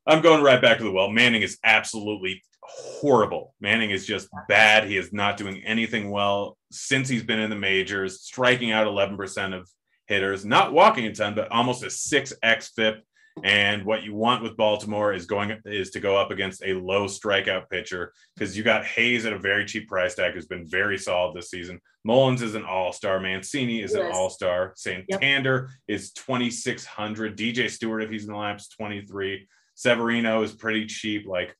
[0.07, 1.09] I'm going right back to the well.
[1.09, 3.53] Manning is absolutely horrible.
[3.59, 4.85] Manning is just bad.
[4.85, 9.53] He is not doing anything well since he's been in the majors, striking out 11%
[9.53, 9.69] of
[10.07, 13.03] hitters, not walking a ton, but almost a 6x FIP.
[13.43, 17.05] And what you want with Baltimore is going is to go up against a low
[17.05, 20.97] strikeout pitcher because you got Hays at a very cheap price tag who's been very
[20.97, 21.79] solid this season.
[22.03, 23.19] Mullins is an all-star.
[23.19, 24.01] Mancini is yes.
[24.01, 24.73] an all-star.
[24.75, 25.97] Santander yep.
[25.99, 27.37] is 2600.
[27.37, 29.47] DJ Stewart, if he's in the lineup, is 23.
[29.77, 31.27] Severino is pretty cheap.
[31.27, 31.55] Like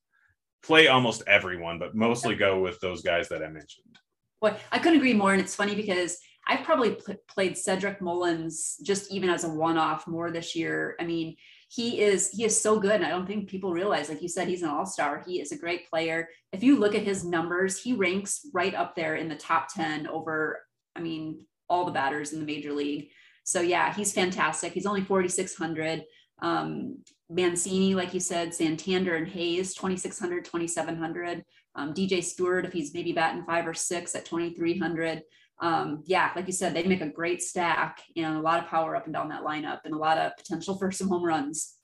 [0.63, 3.99] play almost everyone, but mostly go with those guys that I mentioned.
[4.41, 5.34] Boy, I couldn't agree more.
[5.34, 10.08] And it's funny because I've probably pl- played Cedric Mullins just even as a one-off
[10.08, 10.95] more this year.
[10.99, 11.36] I mean,
[11.69, 12.93] he is he is so good.
[12.93, 15.23] And I don't think people realize, like you said, he's an all-star.
[15.27, 16.27] He is a great player.
[16.51, 20.08] If you look at his numbers, he ranks right up there in the top 10
[20.08, 23.10] over, I mean, all the batters in the major league.
[23.43, 24.73] So yeah, he's fantastic.
[24.73, 26.03] He's only 4,600.
[26.41, 26.97] Um,
[27.30, 31.44] Mancini, like you said, Santander and Hays, 2,600, 2,700.
[31.76, 35.22] Um, DJ Stewart, if he's maybe batting five or six at 2,300.
[35.60, 38.96] Um, yeah, like you said, they make a great stack and a lot of power
[38.96, 41.76] up and down that lineup and a lot of potential for some home runs.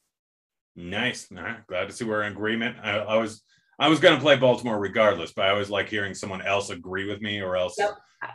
[0.76, 1.28] Nice.
[1.36, 1.66] All right.
[1.68, 2.78] Glad to see we're in agreement.
[2.82, 3.44] I, I was
[3.80, 7.06] I was going to play Baltimore regardless, but I always like hearing someone else agree
[7.06, 7.92] with me, or else yep.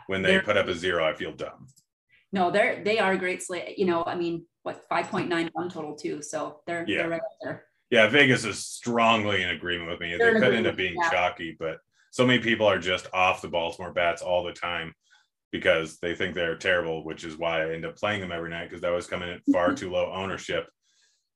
[0.07, 1.67] when they They're, put up a zero, I feel dumb.
[2.31, 3.77] No, they're they are a great slate.
[3.77, 6.21] You know, I mean, what 5.91 total too.
[6.21, 6.97] So they're yeah.
[6.99, 7.65] they're right there.
[7.89, 10.15] Yeah, Vegas is strongly in agreement with me.
[10.17, 11.09] They're they could end up being yeah.
[11.09, 11.79] chalky, but
[12.11, 14.93] so many people are just off the Baltimore bats all the time
[15.51, 18.69] because they think they're terrible, which is why I end up playing them every night
[18.69, 20.67] because that was coming at far too low ownership.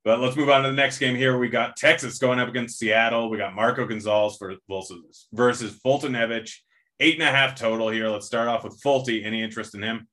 [0.04, 1.38] But let's move on to the next game here.
[1.38, 3.30] We got Texas going up against Seattle.
[3.30, 6.52] We got Marco Gonzalez for versus, versus Foltynewicz.
[7.00, 8.10] Eight and a half total here.
[8.10, 9.26] Let's start off with Folty.
[9.26, 10.08] Any interest in him?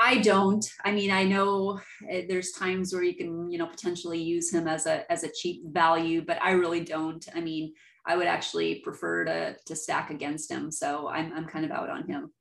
[0.00, 0.64] I don't.
[0.84, 4.66] I mean, I know eh, there's times where you can, you know, potentially use him
[4.66, 7.24] as a as a cheap value, but I really don't.
[7.34, 7.72] I mean,
[8.06, 10.70] I would actually prefer to to stack against him.
[10.70, 12.32] So I'm I'm kind of out on him.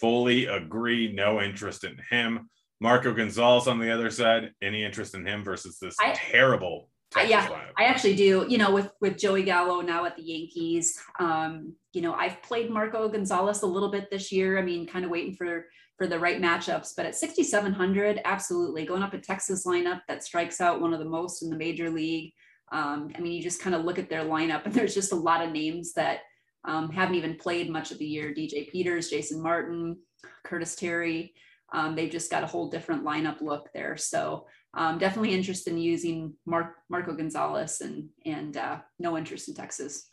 [0.00, 1.12] Fully agree.
[1.12, 2.48] No interest in him.
[2.80, 4.50] Marco Gonzalez on the other side.
[4.60, 6.88] Any interest in him versus this I, terrible?
[7.16, 7.60] I, yeah, lineup?
[7.78, 8.46] I actually do.
[8.48, 12.70] You know, with with Joey Gallo now at the Yankees, um, you know, I've played
[12.70, 14.58] Marco Gonzalez a little bit this year.
[14.58, 15.66] I mean, kind of waiting for
[15.98, 16.94] for the right matchups.
[16.96, 21.04] But at 6,700, absolutely going up a Texas lineup that strikes out one of the
[21.04, 22.32] most in the major league.
[22.72, 25.16] Um, I mean, you just kind of look at their lineup, and there's just a
[25.16, 26.20] lot of names that
[26.64, 28.34] um, haven't even played much of the year.
[28.34, 29.96] DJ Peters, Jason Martin,
[30.44, 31.34] Curtis Terry.
[31.72, 33.96] Um, they've just got a whole different lineup look there.
[33.96, 39.54] So um, definitely interested in using Mark, Marco Gonzalez and and uh, no interest in
[39.54, 40.08] Texas.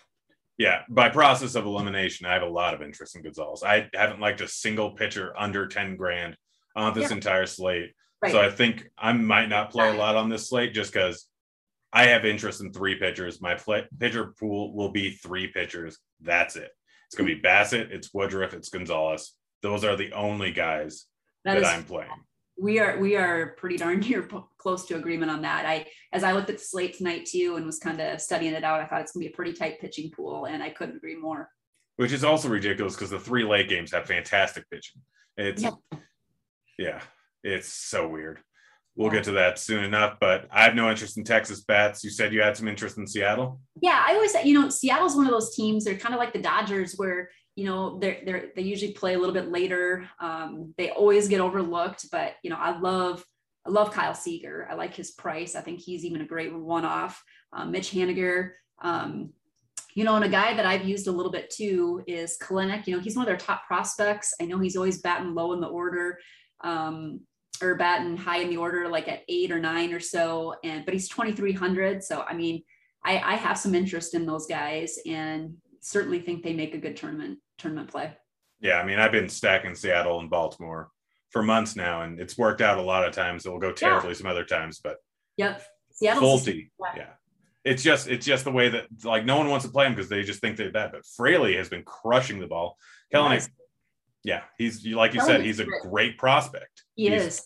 [0.57, 3.63] Yeah, by process of elimination, I have a lot of interest in Gonzalez.
[3.63, 6.35] I haven't liked a single pitcher under 10 grand
[6.75, 7.15] on this yeah.
[7.15, 7.93] entire slate.
[8.21, 8.33] Right.
[8.33, 11.27] So I think I might not play a lot on this slate just because
[11.93, 13.41] I have interest in three pitchers.
[13.41, 15.97] My play, pitcher pool will be three pitchers.
[16.19, 16.71] That's it.
[17.07, 19.33] It's going to be Bassitt, it's Woodruff, it's Gonzalez.
[19.61, 21.05] Those are the only guys
[21.45, 22.11] that, that is, I'm playing.
[22.59, 25.65] We are we are pretty darn near close to agreement on that.
[25.65, 28.63] I as I looked at the slate tonight too and was kind of studying it
[28.63, 31.15] out, I thought it's gonna be a pretty tight pitching pool, and I couldn't agree
[31.15, 31.49] more.
[31.95, 35.01] Which is also ridiculous because the three late games have fantastic pitching.
[35.37, 35.73] It's yep.
[36.77, 37.01] yeah,
[37.43, 38.39] it's so weird.
[38.95, 42.03] We'll get to that soon enough, but I have no interest in Texas bats.
[42.03, 43.61] You said you had some interest in Seattle.
[43.81, 45.85] Yeah, I always, said, you know, Seattle's one of those teams.
[45.85, 49.19] They're kind of like the Dodgers, where you know they're, they're they usually play a
[49.19, 50.09] little bit later.
[50.21, 53.25] Um, they always get overlooked but you know i love
[53.67, 55.55] i love kyle seager i like his price.
[55.55, 57.21] I think he's even a great one-off.
[57.51, 59.33] Um, mitch haniger um,
[59.93, 62.87] you know and a guy that i've used a little bit too is Kelenic.
[62.87, 64.33] you know he's one of their top prospects.
[64.41, 66.17] I know he's always batting low in the order
[66.61, 67.19] um,
[67.61, 70.93] or batting high in the order like at eight or nine or so and but
[70.93, 72.63] he's 2300 so i mean
[73.03, 76.97] I, I have some interest in those guys and certainly think they make a good
[76.97, 78.11] tournament tournament play.
[78.61, 80.89] Yeah, I mean, I've been stacking Seattle and Baltimore
[81.29, 83.45] for months now, and it's worked out a lot of times.
[83.45, 84.15] It will go terribly yeah.
[84.15, 84.97] some other times, but
[85.37, 86.39] yep, Seattle.
[86.45, 86.63] yeah.
[86.95, 87.09] yeah.
[87.65, 90.09] It's just it's just the way that like no one wants to play him because
[90.09, 90.91] they just think they're bad.
[90.91, 92.77] But Fraley has been crushing the ball.
[93.13, 93.49] Kelenic, nice.
[94.23, 96.83] yeah, he's like you said, he's a great prospect.
[96.95, 97.45] He he's, is.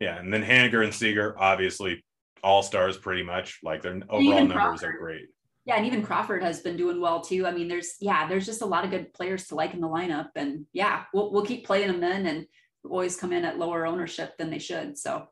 [0.00, 2.04] Yeah, and then Haniger and Seager, obviously
[2.42, 3.58] all stars pretty much.
[3.62, 5.26] Like their overall numbers are great.
[5.66, 7.44] Yeah, and even Crawford has been doing well too.
[7.44, 9.88] I mean, there's yeah, there's just a lot of good players to like in the
[9.88, 12.46] lineup, and yeah, we'll we'll keep playing them then, and
[12.88, 14.96] always come in at lower ownership than they should.
[14.96, 15.26] So,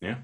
[0.00, 0.16] yeah.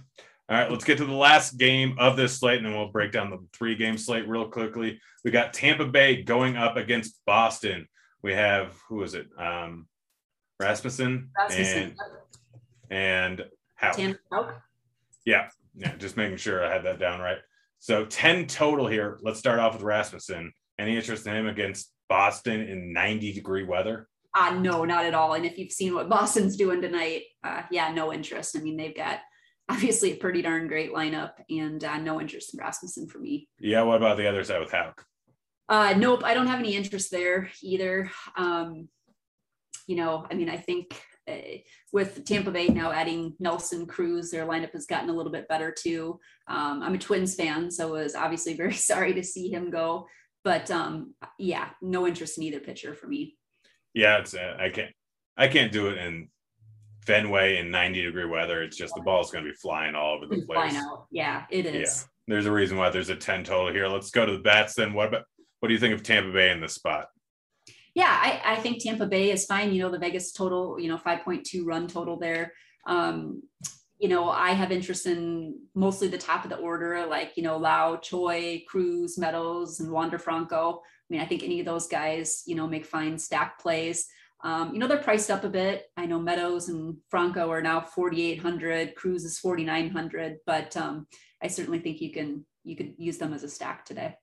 [0.49, 3.13] All right, let's get to the last game of this slate, and then we'll break
[3.13, 5.01] down the three game slate real quickly.
[5.25, 7.89] We got Tampa Bay going up against Boston.
[8.23, 9.27] We have who is it?
[9.39, 9.87] Um,
[10.61, 11.97] Rasmussen, Rasmussen.
[12.91, 13.45] and
[13.99, 14.63] and Houck.
[15.25, 17.39] Yeah, yeah, just making sure I had that down right.
[17.79, 19.19] So 10 total here.
[19.23, 20.53] Let's start off with Rasmussen.
[20.79, 24.09] Any interest in him against Boston in 90 degree weather?
[24.35, 25.35] Uh, no, not at all.
[25.35, 28.57] And if you've seen what Boston's doing tonight, uh, yeah, no interest.
[28.57, 29.21] I mean, they've got
[29.69, 33.49] obviously a pretty darn great lineup and uh, no interest in Rasmussen for me.
[33.59, 33.83] Yeah.
[33.83, 35.05] What about the other side with Houck?
[35.69, 36.23] Uh, nope.
[36.25, 38.11] I don't have any interest there either.
[38.37, 38.89] Um,
[39.87, 41.01] you know, I mean, I think
[41.93, 45.75] with Tampa Bay now adding Nelson Cruz, their lineup has gotten a little bit better
[45.77, 46.21] too.
[46.49, 50.07] Um, I'm a Twins fan, so I was obviously very sorry to see him go.
[50.45, 53.37] But um, yeah, no interest in either pitcher for me.
[53.95, 54.93] Yeah, it's uh, I can't
[55.37, 56.29] I can't do it in
[57.07, 58.63] Fenway in 90 degree weather.
[58.63, 60.75] It's just the ball's going to be flying all over the place.
[61.11, 62.07] Yeah, it is.
[62.29, 62.35] Yeah.
[62.35, 63.87] There's a reason why there's a 10 total here.
[63.87, 64.93] Let's go to the bats then.
[64.93, 65.23] What about
[65.61, 67.07] what do you think of Tampa Bay in this spot?
[67.97, 69.73] Yeah, I, I think Tampa Bay is fine.
[69.73, 72.53] You know, the Vegas total, you know, 5.2 run total there.
[72.87, 73.43] Um,
[73.99, 77.57] you know, I have interest in mostly the top of the order, like, you know,
[77.57, 80.83] Lowe, Choi, Cruz, Meadows, and Wander Franco.
[80.83, 84.07] I mean, I think any of those guys, you know, make fine stack plays.
[84.45, 85.87] Um, you know, they're priced up a bit.
[85.97, 91.07] I know Meadows and Franco are now 4,800, Cruz is 4,900, but um,
[91.43, 94.17] I certainly think you can, you could use them as a stack today.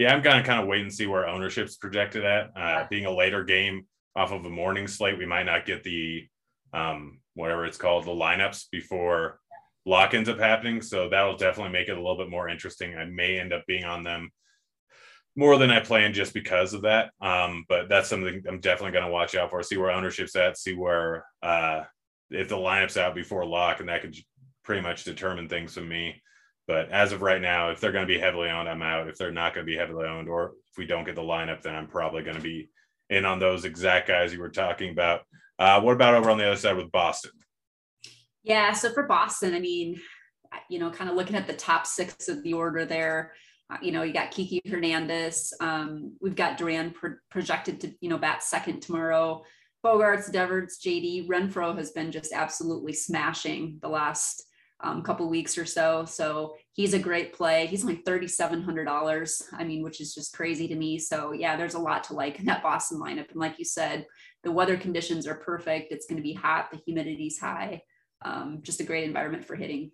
[0.00, 2.56] Yeah, I'm gonna kind of wait and see where ownership's projected at.
[2.56, 3.84] Uh, being a later game
[4.16, 6.26] off of a morning slate, we might not get the
[6.72, 9.40] um, whatever it's called, the lineups before
[9.84, 10.80] lock ends up happening.
[10.80, 12.96] So that'll definitely make it a little bit more interesting.
[12.96, 14.30] I may end up being on them
[15.36, 17.10] more than I planned just because of that.
[17.20, 19.62] Um, but that's something I'm definitely going to watch out for.
[19.62, 20.56] See where ownership's at.
[20.56, 21.82] See where uh,
[22.30, 24.16] if the lineup's out before lock, and that could
[24.64, 26.22] pretty much determine things for me.
[26.66, 29.08] But as of right now, if they're going to be heavily owned, I'm out.
[29.08, 31.62] If they're not going to be heavily owned, or if we don't get the lineup,
[31.62, 32.70] then I'm probably going to be
[33.08, 35.22] in on those exact guys you were talking about.
[35.58, 37.32] Uh, what about over on the other side with Boston?
[38.42, 40.00] Yeah, so for Boston, I mean,
[40.68, 43.32] you know, kind of looking at the top six of the order there,
[43.70, 45.52] uh, you know, you got Kiki Hernandez.
[45.60, 49.42] Um, we've got Duran pro- projected to, you know, bat second tomorrow.
[49.84, 54.44] Bogaerts, Devers, JD, Renfroe has been just absolutely smashing the last
[54.82, 56.04] um, couple weeks or so.
[56.04, 57.66] So he's a great play.
[57.66, 59.42] He's only $3,700.
[59.52, 60.98] I mean, which is just crazy to me.
[60.98, 63.30] So yeah, there's a lot to like in that Boston lineup.
[63.30, 64.06] And like you said,
[64.42, 65.92] the weather conditions are perfect.
[65.92, 66.70] It's going to be hot.
[66.70, 67.82] The humidity's high.
[68.22, 69.92] Um, just a great environment for hitting.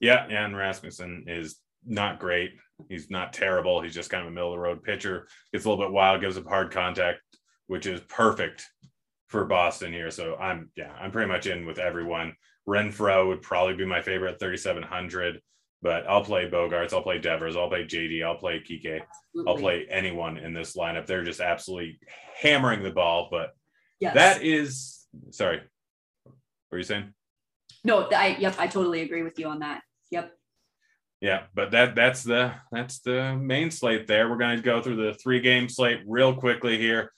[0.00, 2.52] Yeah, and Rasmussen is not great.
[2.88, 3.80] He's not terrible.
[3.80, 5.26] He's just kind of a middle of the road pitcher.
[5.52, 7.18] Gets a little bit wild, gives up hard contact,
[7.66, 8.64] which is perfect
[9.28, 10.10] for Boston here.
[10.10, 12.34] So I'm yeah, I'm pretty much in with everyone.
[12.68, 15.40] Renfroe would probably be my favorite 3700,
[15.80, 19.00] but I'll play Bogaerts, I'll play Devers, I'll play JD, I'll play Kike,
[19.46, 21.06] I'll play anyone in this lineup.
[21.06, 21.98] They're just absolutely
[22.40, 23.28] hammering the ball.
[23.30, 23.54] But
[24.00, 24.14] yes.
[24.14, 25.62] that is sorry.
[26.24, 26.34] What
[26.72, 27.14] were you saying?
[27.84, 29.80] No, I yep, I totally agree with you on that.
[30.10, 30.32] Yep.
[31.22, 34.28] Yeah, but that that's the that's the main slate there.
[34.28, 37.12] We're going to go through the three game slate real quickly here.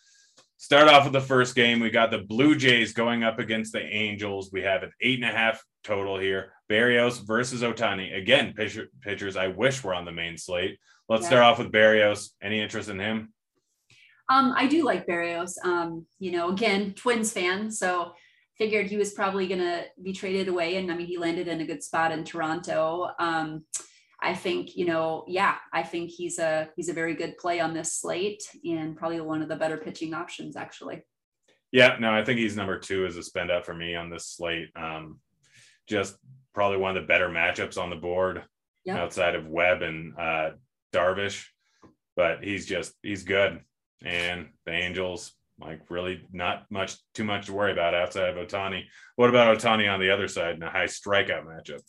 [0.60, 1.80] Start off with the first game.
[1.80, 4.50] We got the Blue Jays going up against the Angels.
[4.52, 6.52] We have an eight and a half total here.
[6.68, 8.14] Berrios versus Ohtani.
[8.14, 10.78] Again, pitcher, pitchers I wish were on the main slate.
[11.08, 11.28] Let's yeah.
[11.28, 12.32] start off with Berrios.
[12.42, 13.32] Any interest in him?
[14.28, 15.52] Um, I do like Berrios.
[15.64, 18.12] Um, you know, again, Twins fan, so
[18.58, 20.76] figured he was probably going to be traded away.
[20.76, 23.08] And I mean, he landed in a good spot in Toronto.
[23.18, 23.64] Um,
[24.22, 27.74] I think, you know, yeah, I think he's a he's a very good play on
[27.74, 31.02] this slate and probably one of the better pitching options actually.
[31.72, 34.26] Yeah, no, I think he's number two as a spend up for me on this
[34.26, 34.68] slate.
[34.76, 35.20] Um,
[35.86, 36.16] just
[36.54, 38.42] probably one of the better matchups on the board
[38.84, 38.98] yep.
[38.98, 40.50] outside of Webb and uh,
[40.92, 41.46] Darvish,
[42.16, 43.60] but he's just he's good.
[44.04, 48.84] And the Angels like really not much too much to worry about outside of Ohtani.
[49.16, 51.80] What about Ohtani on the other side in a high strikeout matchup?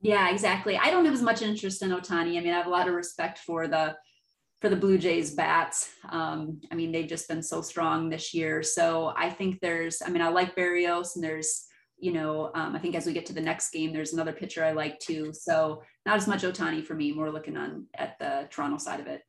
[0.00, 0.78] Yeah, exactly.
[0.78, 2.38] I don't have as much interest in Ohtani.
[2.38, 3.96] I mean, I have a lot of respect for the
[4.60, 5.90] for the Blue Jays bats.
[6.10, 8.62] Um, I mean, they've just been so strong this year.
[8.62, 11.64] So I think there's, I mean, I like Berrios, and there's,
[11.98, 14.62] you know, um, I think as we get to the next game, there's another pitcher
[14.62, 15.32] I like too.
[15.32, 19.06] So not as much Ohtani for me, more looking on at the Toronto side of
[19.06, 19.22] it.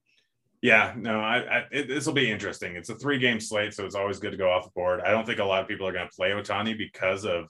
[0.61, 2.75] Yeah, no, I, I this will be interesting.
[2.75, 5.01] It's a three game slate, so it's always good to go off the board.
[5.01, 7.45] I don't think a lot of people are going to play Ohtani because of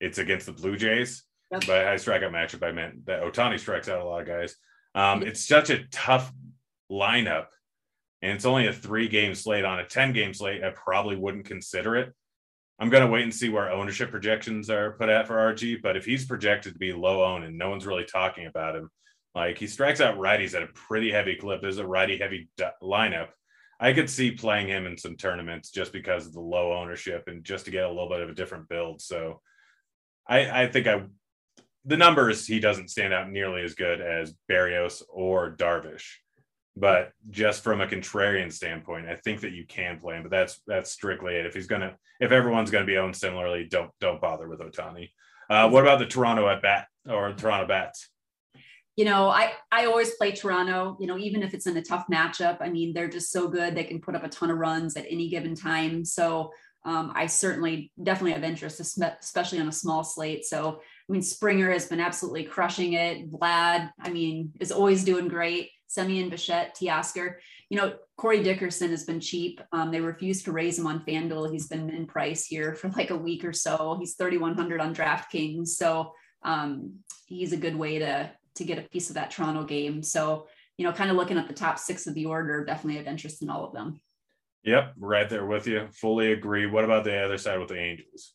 [0.00, 1.24] it's against the Blue Jays.
[1.52, 1.64] Yep.
[1.66, 4.56] But I strike out matchup, I meant that Ohtani strikes out a lot of guys.
[4.94, 6.32] Um, it's such a tough
[6.90, 7.46] lineup,
[8.22, 9.64] and it's only a three game slate.
[9.64, 12.12] On a 10 game slate, I probably wouldn't consider it.
[12.78, 15.82] I'm going to wait and see where ownership projections are put at for RG.
[15.82, 18.90] But if he's projected to be low owned and no one's really talking about him,
[19.34, 21.60] like he strikes out righties at a pretty heavy clip.
[21.60, 23.28] There's a righty heavy d- lineup.
[23.78, 27.44] I could see playing him in some tournaments just because of the low ownership and
[27.44, 29.02] just to get a little bit of a different build.
[29.02, 29.40] So
[30.26, 31.02] I, I think I
[31.84, 36.06] the numbers he doesn't stand out nearly as good as Berrios or Darvish.
[36.74, 40.22] But just from a contrarian standpoint, I think that you can play him.
[40.22, 41.46] But that's that's strictly it.
[41.46, 45.10] If he's gonna, if everyone's gonna be owned similarly, don't don't bother with Ohtani.
[45.50, 48.08] Uh, what about the Toronto at bat or Toronto bats?
[48.96, 52.06] you know, I I always play Toronto, you know, even if it's in a tough
[52.12, 52.58] matchup.
[52.60, 53.74] I mean, they're just so good.
[53.74, 56.04] They can put up a ton of runs at any given time.
[56.04, 56.52] So
[56.84, 60.44] um, I certainly definitely have interest, especially on a small slate.
[60.44, 60.80] So
[61.12, 63.30] I mean, Springer has been absolutely crushing it.
[63.30, 65.68] Vlad, I mean, is always doing great.
[65.94, 67.34] Semien, Bichette, Teoscar.
[67.68, 69.60] You know, Corey Dickerson has been cheap.
[69.72, 71.52] Um, they refused to raise him on FanDuel.
[71.52, 73.98] He's been in price here for like a week or so.
[74.00, 75.68] He's 3,100 on DraftKings.
[75.68, 76.94] So um,
[77.26, 80.02] he's a good way to to get a piece of that Toronto game.
[80.02, 80.46] So,
[80.78, 83.42] you know, kind of looking at the top six of the order, definitely have interest
[83.42, 84.00] in all of them.
[84.64, 85.88] Yep, right there with you.
[85.92, 86.64] Fully agree.
[86.64, 88.34] What about the other side with the Angels?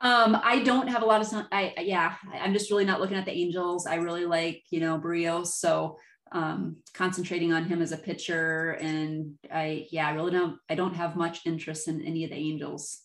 [0.00, 3.24] Um, I don't have a lot of I yeah, I'm just really not looking at
[3.24, 3.86] the Angels.
[3.86, 5.48] I really like, you know, Berrios.
[5.48, 5.98] So
[6.32, 8.72] um concentrating on him as a pitcher.
[8.72, 12.36] And I yeah, I really don't I don't have much interest in any of the
[12.36, 13.02] Angels.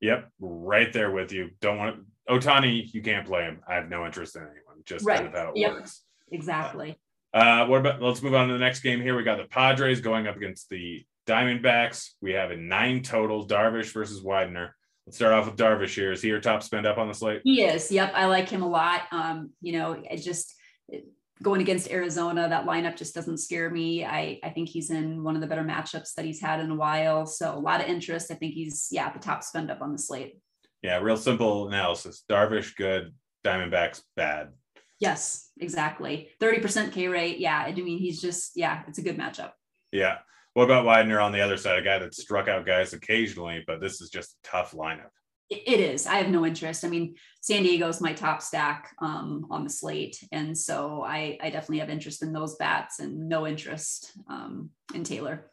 [0.00, 1.50] Yep, right there with you.
[1.60, 3.60] Don't want to Ohtani, you can't play him.
[3.66, 5.16] I have no interest in anyone just right.
[5.16, 5.72] kind of how it yep.
[5.72, 6.02] works.
[6.30, 6.98] Exactly.
[7.32, 9.16] Uh, what about let's move on to the next game here.
[9.16, 12.10] We got the Padres going up against the Diamondbacks.
[12.20, 14.74] We have a nine total Darvish versus Widener.
[15.08, 16.12] Let's start off with Darvish here.
[16.12, 17.40] Is he your top spend up on the slate?
[17.42, 17.90] He is.
[17.90, 18.12] Yep.
[18.14, 19.04] I like him a lot.
[19.10, 20.54] Um, you know, it just
[21.42, 24.04] going against Arizona, that lineup just doesn't scare me.
[24.04, 26.74] I, I think he's in one of the better matchups that he's had in a
[26.74, 27.24] while.
[27.24, 28.30] So a lot of interest.
[28.30, 30.36] I think he's, yeah, the top spend up on the slate.
[30.82, 32.22] Yeah, real simple analysis.
[32.30, 33.14] Darvish, good.
[33.46, 34.50] Diamondbacks bad.
[35.00, 36.28] Yes, exactly.
[36.38, 37.38] 30% K rate.
[37.38, 37.64] Yeah.
[37.66, 39.52] I mean, he's just, yeah, it's a good matchup.
[39.90, 40.18] Yeah.
[40.58, 41.78] What about Widener on the other side?
[41.78, 45.10] A guy that struck out guys occasionally, but this is just a tough lineup.
[45.48, 46.04] It is.
[46.04, 46.84] I have no interest.
[46.84, 51.50] I mean, San Diego's my top stack um, on the slate, and so I, I
[51.50, 55.48] definitely have interest in those bats, and no interest um, in Taylor.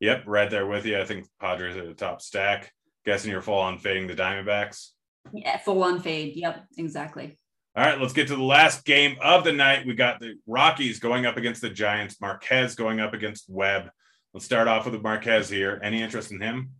[0.00, 1.00] Yep, right there with you.
[1.00, 2.70] I think Padres are the top stack.
[3.06, 4.90] Guessing you're full on fading the Diamondbacks.
[5.32, 6.36] Yeah, full on fade.
[6.36, 7.38] Yep, exactly.
[7.74, 9.86] All right, let's get to the last game of the night.
[9.86, 13.88] We got the Rockies going up against the Giants, Marquez going up against Webb.
[14.34, 15.78] Let's start off with Marquez here.
[15.80, 16.72] Any interest in him?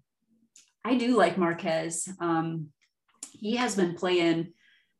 [0.84, 2.08] I do like Marquez.
[2.18, 2.70] Um,
[3.30, 4.52] he has been playing,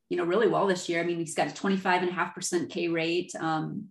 [0.08, 1.00] you know, really well this year.
[1.00, 3.88] I mean, he's got a 25 and a half percent K rate, um,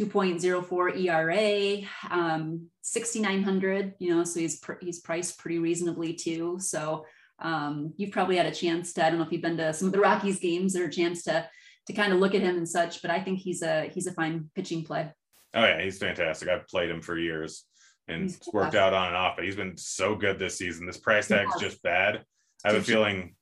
[0.00, 6.56] 2.04 ERA, um, 6,900, you know, so he's, pr- he's priced pretty reasonably too.
[6.60, 7.04] So
[7.38, 9.88] um, you've probably had a chance to, I don't know if you've been to some
[9.88, 11.46] of the Rockies games or a chance to,
[11.86, 14.14] to kind of look at him and such, but I think he's a, he's a
[14.14, 15.12] fine pitching play.
[15.54, 16.48] Oh yeah, he's fantastic.
[16.48, 17.64] I've played him for years
[18.08, 20.86] and it's worked out on and off, but he's been so good this season.
[20.86, 22.22] This price tag is just bad.
[22.64, 23.34] I have a feeling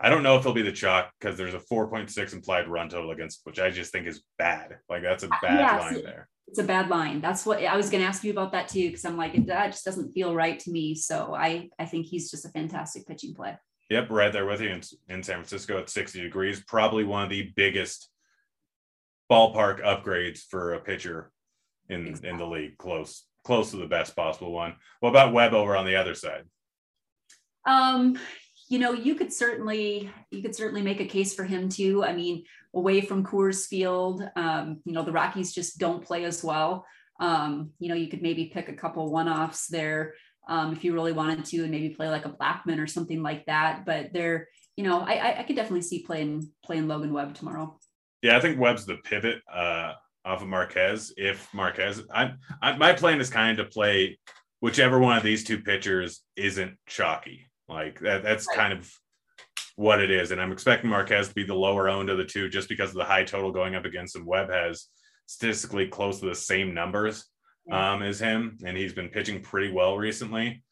[0.00, 3.12] I don't know if he'll be the chalk because there's a 4.6 implied run total
[3.12, 4.76] against, which I just think is bad.
[4.88, 6.28] Like that's a bad yeah, line there.
[6.48, 7.20] It's a bad line.
[7.20, 9.72] That's what I was going to ask you about that too, because I'm like, that
[9.72, 10.94] just doesn't feel right to me.
[10.94, 13.56] So I, I think he's just a fantastic pitching play.
[13.88, 16.62] Yep, right there with you in, in San Francisco at 60 degrees.
[16.66, 18.08] Probably one of the biggest
[19.30, 21.32] ballpark upgrades for a pitcher
[21.88, 22.30] in exactly.
[22.30, 22.78] in the league.
[22.78, 24.74] Close close to the best possible one.
[25.00, 26.44] What about Webb over on the other side?
[27.64, 28.18] Um,
[28.68, 32.04] you know, you could certainly you could certainly make a case for him too.
[32.04, 36.42] I mean, away from Coors Field, um, you know, the Rockies just don't play as
[36.42, 36.84] well.
[37.20, 40.14] Um, you know, you could maybe pick a couple one-offs there
[40.48, 43.46] um, if you really wanted to, and maybe play like a Blackmon or something like
[43.46, 43.84] that.
[43.86, 47.78] But they're, you know, I I could definitely see playing playing Logan Webb tomorrow.
[48.22, 49.42] Yeah, I think Webb's the pivot.
[49.52, 49.92] Uh,
[50.26, 51.14] off of Marquez.
[51.16, 54.18] If Marquez, I, I my plan is kind of to play
[54.60, 57.46] whichever one of these two pitchers isn't chalky.
[57.68, 58.56] Like that, that's right.
[58.56, 58.92] kind of
[59.76, 60.30] what it is.
[60.30, 62.96] And I'm expecting Marquez to be the lower owned of the two just because of
[62.96, 64.26] the high total going up against him.
[64.26, 64.86] Webb has
[65.26, 67.24] statistically close to the same numbers
[67.70, 70.62] um, as him, and he's been pitching pretty well recently.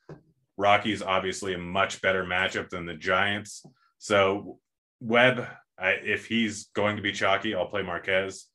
[0.56, 3.66] Rocky's obviously a much better matchup than the Giants.
[3.98, 4.58] So
[5.00, 5.46] Webb,
[5.78, 8.46] I, if he's going to be chalky, I'll play Marquez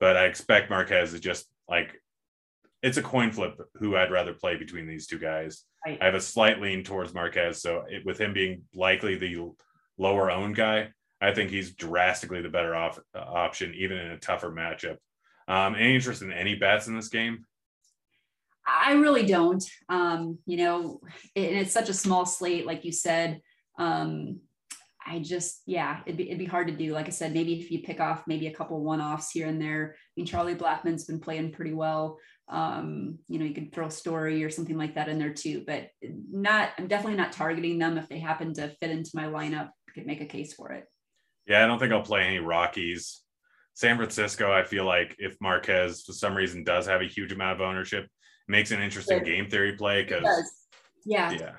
[0.00, 2.00] but I expect Marquez is just like
[2.82, 5.64] it's a coin flip who I'd rather play between these two guys.
[5.84, 5.98] Right.
[6.00, 9.50] I have a slight lean towards Marquez, so it, with him being likely the
[9.96, 10.90] lower owned guy,
[11.20, 14.96] I think he's drastically the better off uh, option, even in a tougher matchup.
[15.48, 17.44] Um, any interest in any bets in this game?
[18.66, 19.64] I really don't.
[19.88, 21.00] Um, you know,
[21.34, 23.40] it, and it's such a small slate, like you said.
[23.78, 24.40] Um,
[25.08, 26.92] I just, yeah, it'd be, it'd be hard to do.
[26.92, 29.94] Like I said, maybe if you pick off maybe a couple one-offs here and there.
[29.96, 32.18] I mean, Charlie Blackmon's been playing pretty well.
[32.48, 35.88] Um, you know, you could throw Story or something like that in there too, but
[36.02, 37.96] not, I'm definitely not targeting them.
[37.96, 40.84] If they happen to fit into my lineup, I could make a case for it.
[41.46, 43.22] Yeah, I don't think I'll play any Rockies.
[43.74, 47.60] San Francisco, I feel like if Marquez for some reason does have a huge amount
[47.60, 48.06] of ownership,
[48.48, 50.24] makes an interesting game theory play because
[51.04, 51.30] yeah.
[51.30, 51.52] Yeah.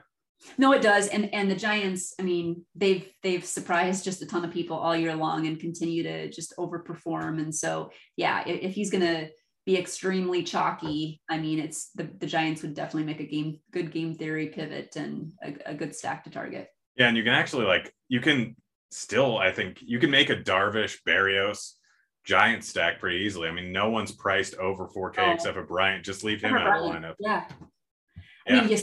[0.57, 1.07] No, it does.
[1.07, 4.95] And and the Giants, I mean, they've they've surprised just a ton of people all
[4.95, 7.41] year long and continue to just overperform.
[7.41, 9.29] And so, yeah, if, if he's gonna
[9.65, 13.91] be extremely chalky, I mean, it's the, the Giants would definitely make a game good
[13.91, 16.67] game theory pivot and a, a good stack to target.
[16.95, 18.55] Yeah, and you can actually like you can
[18.91, 21.73] still, I think you can make a Darvish Berrios
[22.25, 23.47] giant stack pretty easily.
[23.47, 25.31] I mean, no one's priced over 4K oh.
[25.31, 26.05] except for Bryant.
[26.05, 27.15] Just leave him out of the lineup.
[27.19, 27.45] Yeah.
[28.49, 28.77] I mean,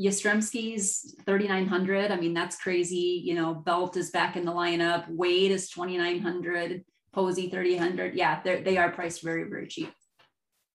[0.00, 2.10] Yastrzemski's 3,900.
[2.10, 3.22] I mean, that's crazy.
[3.24, 5.08] You know, Belt is back in the lineup.
[5.08, 6.84] Wade is 2,900.
[7.12, 8.14] Posey 3,000.
[8.14, 9.92] Yeah, they are priced very, very cheap.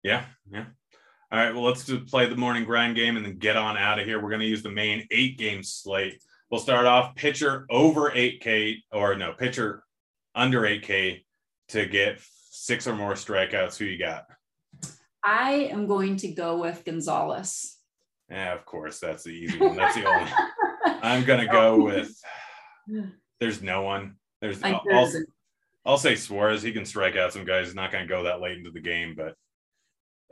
[0.02, 0.64] Yeah, yeah.
[1.30, 3.98] All right, well, let's just play the morning grind game and then get on out
[3.98, 4.20] of here.
[4.20, 6.22] We're going to use the main eight game slate.
[6.50, 9.82] We'll start off pitcher over 8K, or no, pitcher
[10.34, 11.24] under 8K
[11.68, 12.20] to get
[12.50, 13.78] six or more strikeouts.
[13.78, 14.26] Who you got?
[15.24, 17.78] I am going to go with Gonzalez.
[18.32, 18.98] Yeah, of course.
[18.98, 19.76] That's the easy one.
[19.76, 20.30] That's the only.
[21.02, 22.10] I'm gonna go with.
[23.38, 24.16] There's no one.
[24.40, 24.62] There's.
[24.62, 25.12] I'll, I'll,
[25.84, 26.62] I'll, say Suarez.
[26.62, 27.66] He can strike out some guys.
[27.66, 29.34] He's not gonna go that late into the game, but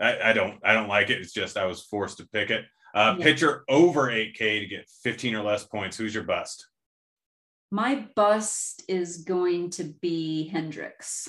[0.01, 0.59] I, I don't.
[0.65, 1.21] I don't like it.
[1.21, 2.65] It's just I was forced to pick it.
[2.95, 3.25] Uh, yeah.
[3.25, 5.97] Pitcher over 8K to get 15 or less points.
[5.97, 6.67] Who's your bust?
[7.71, 11.29] My bust is going to be Hendricks.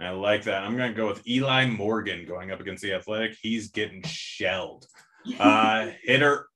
[0.00, 0.64] I like that.
[0.64, 3.36] I'm going to go with Eli Morgan going up against the Athletic.
[3.40, 4.86] He's getting shelled.
[5.38, 6.46] Uh, hitter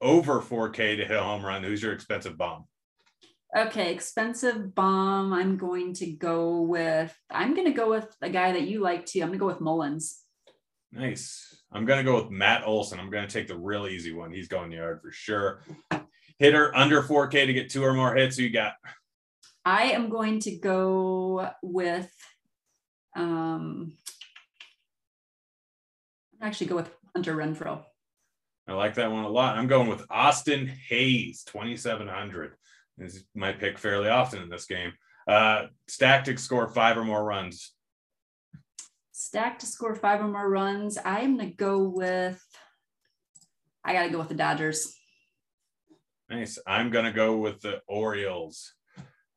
[0.00, 1.62] over 4K to hit a home run.
[1.62, 2.64] Who's your expensive bomb?
[3.56, 5.32] Okay, expensive bomb.
[5.32, 7.16] I'm going to go with.
[7.30, 9.20] I'm going to go with a guy that you like too.
[9.20, 10.22] I'm going to go with Mullins.
[10.92, 11.62] Nice.
[11.72, 13.00] I'm going to go with Matt Olson.
[13.00, 14.32] I'm going to take the real easy one.
[14.32, 15.62] He's going yard for sure.
[16.38, 18.36] Hitter under 4K to get two or more hits.
[18.36, 18.74] Who you got?
[19.64, 22.10] I am going to go with.
[23.16, 23.94] Um,
[26.40, 27.82] actually go with Hunter Renfroe.
[28.68, 29.56] I like that one a lot.
[29.56, 32.52] I'm going with Austin Hays, 2,700.
[32.98, 34.92] This is my pick fairly often in this game.
[35.26, 37.72] Uh, stacked to score five or more runs.
[39.12, 40.98] Stacked to score five or more runs.
[41.02, 42.44] I'm going to go with,
[43.82, 44.94] I got to go with the Dodgers.
[46.28, 46.58] Nice.
[46.66, 48.74] I'm going to go with the Orioles.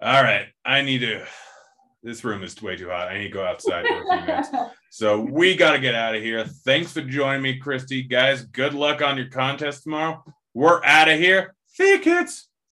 [0.01, 0.47] All right.
[0.65, 1.25] I need to,
[2.03, 3.09] this room is way too hot.
[3.09, 4.49] I need to go outside for a few minutes.
[4.89, 6.43] So we got to get out of here.
[6.43, 8.03] Thanks for joining me, Christy.
[8.03, 10.23] Guys, good luck on your contest tomorrow.
[10.53, 11.55] We're out of here.
[11.67, 12.49] See you, kids.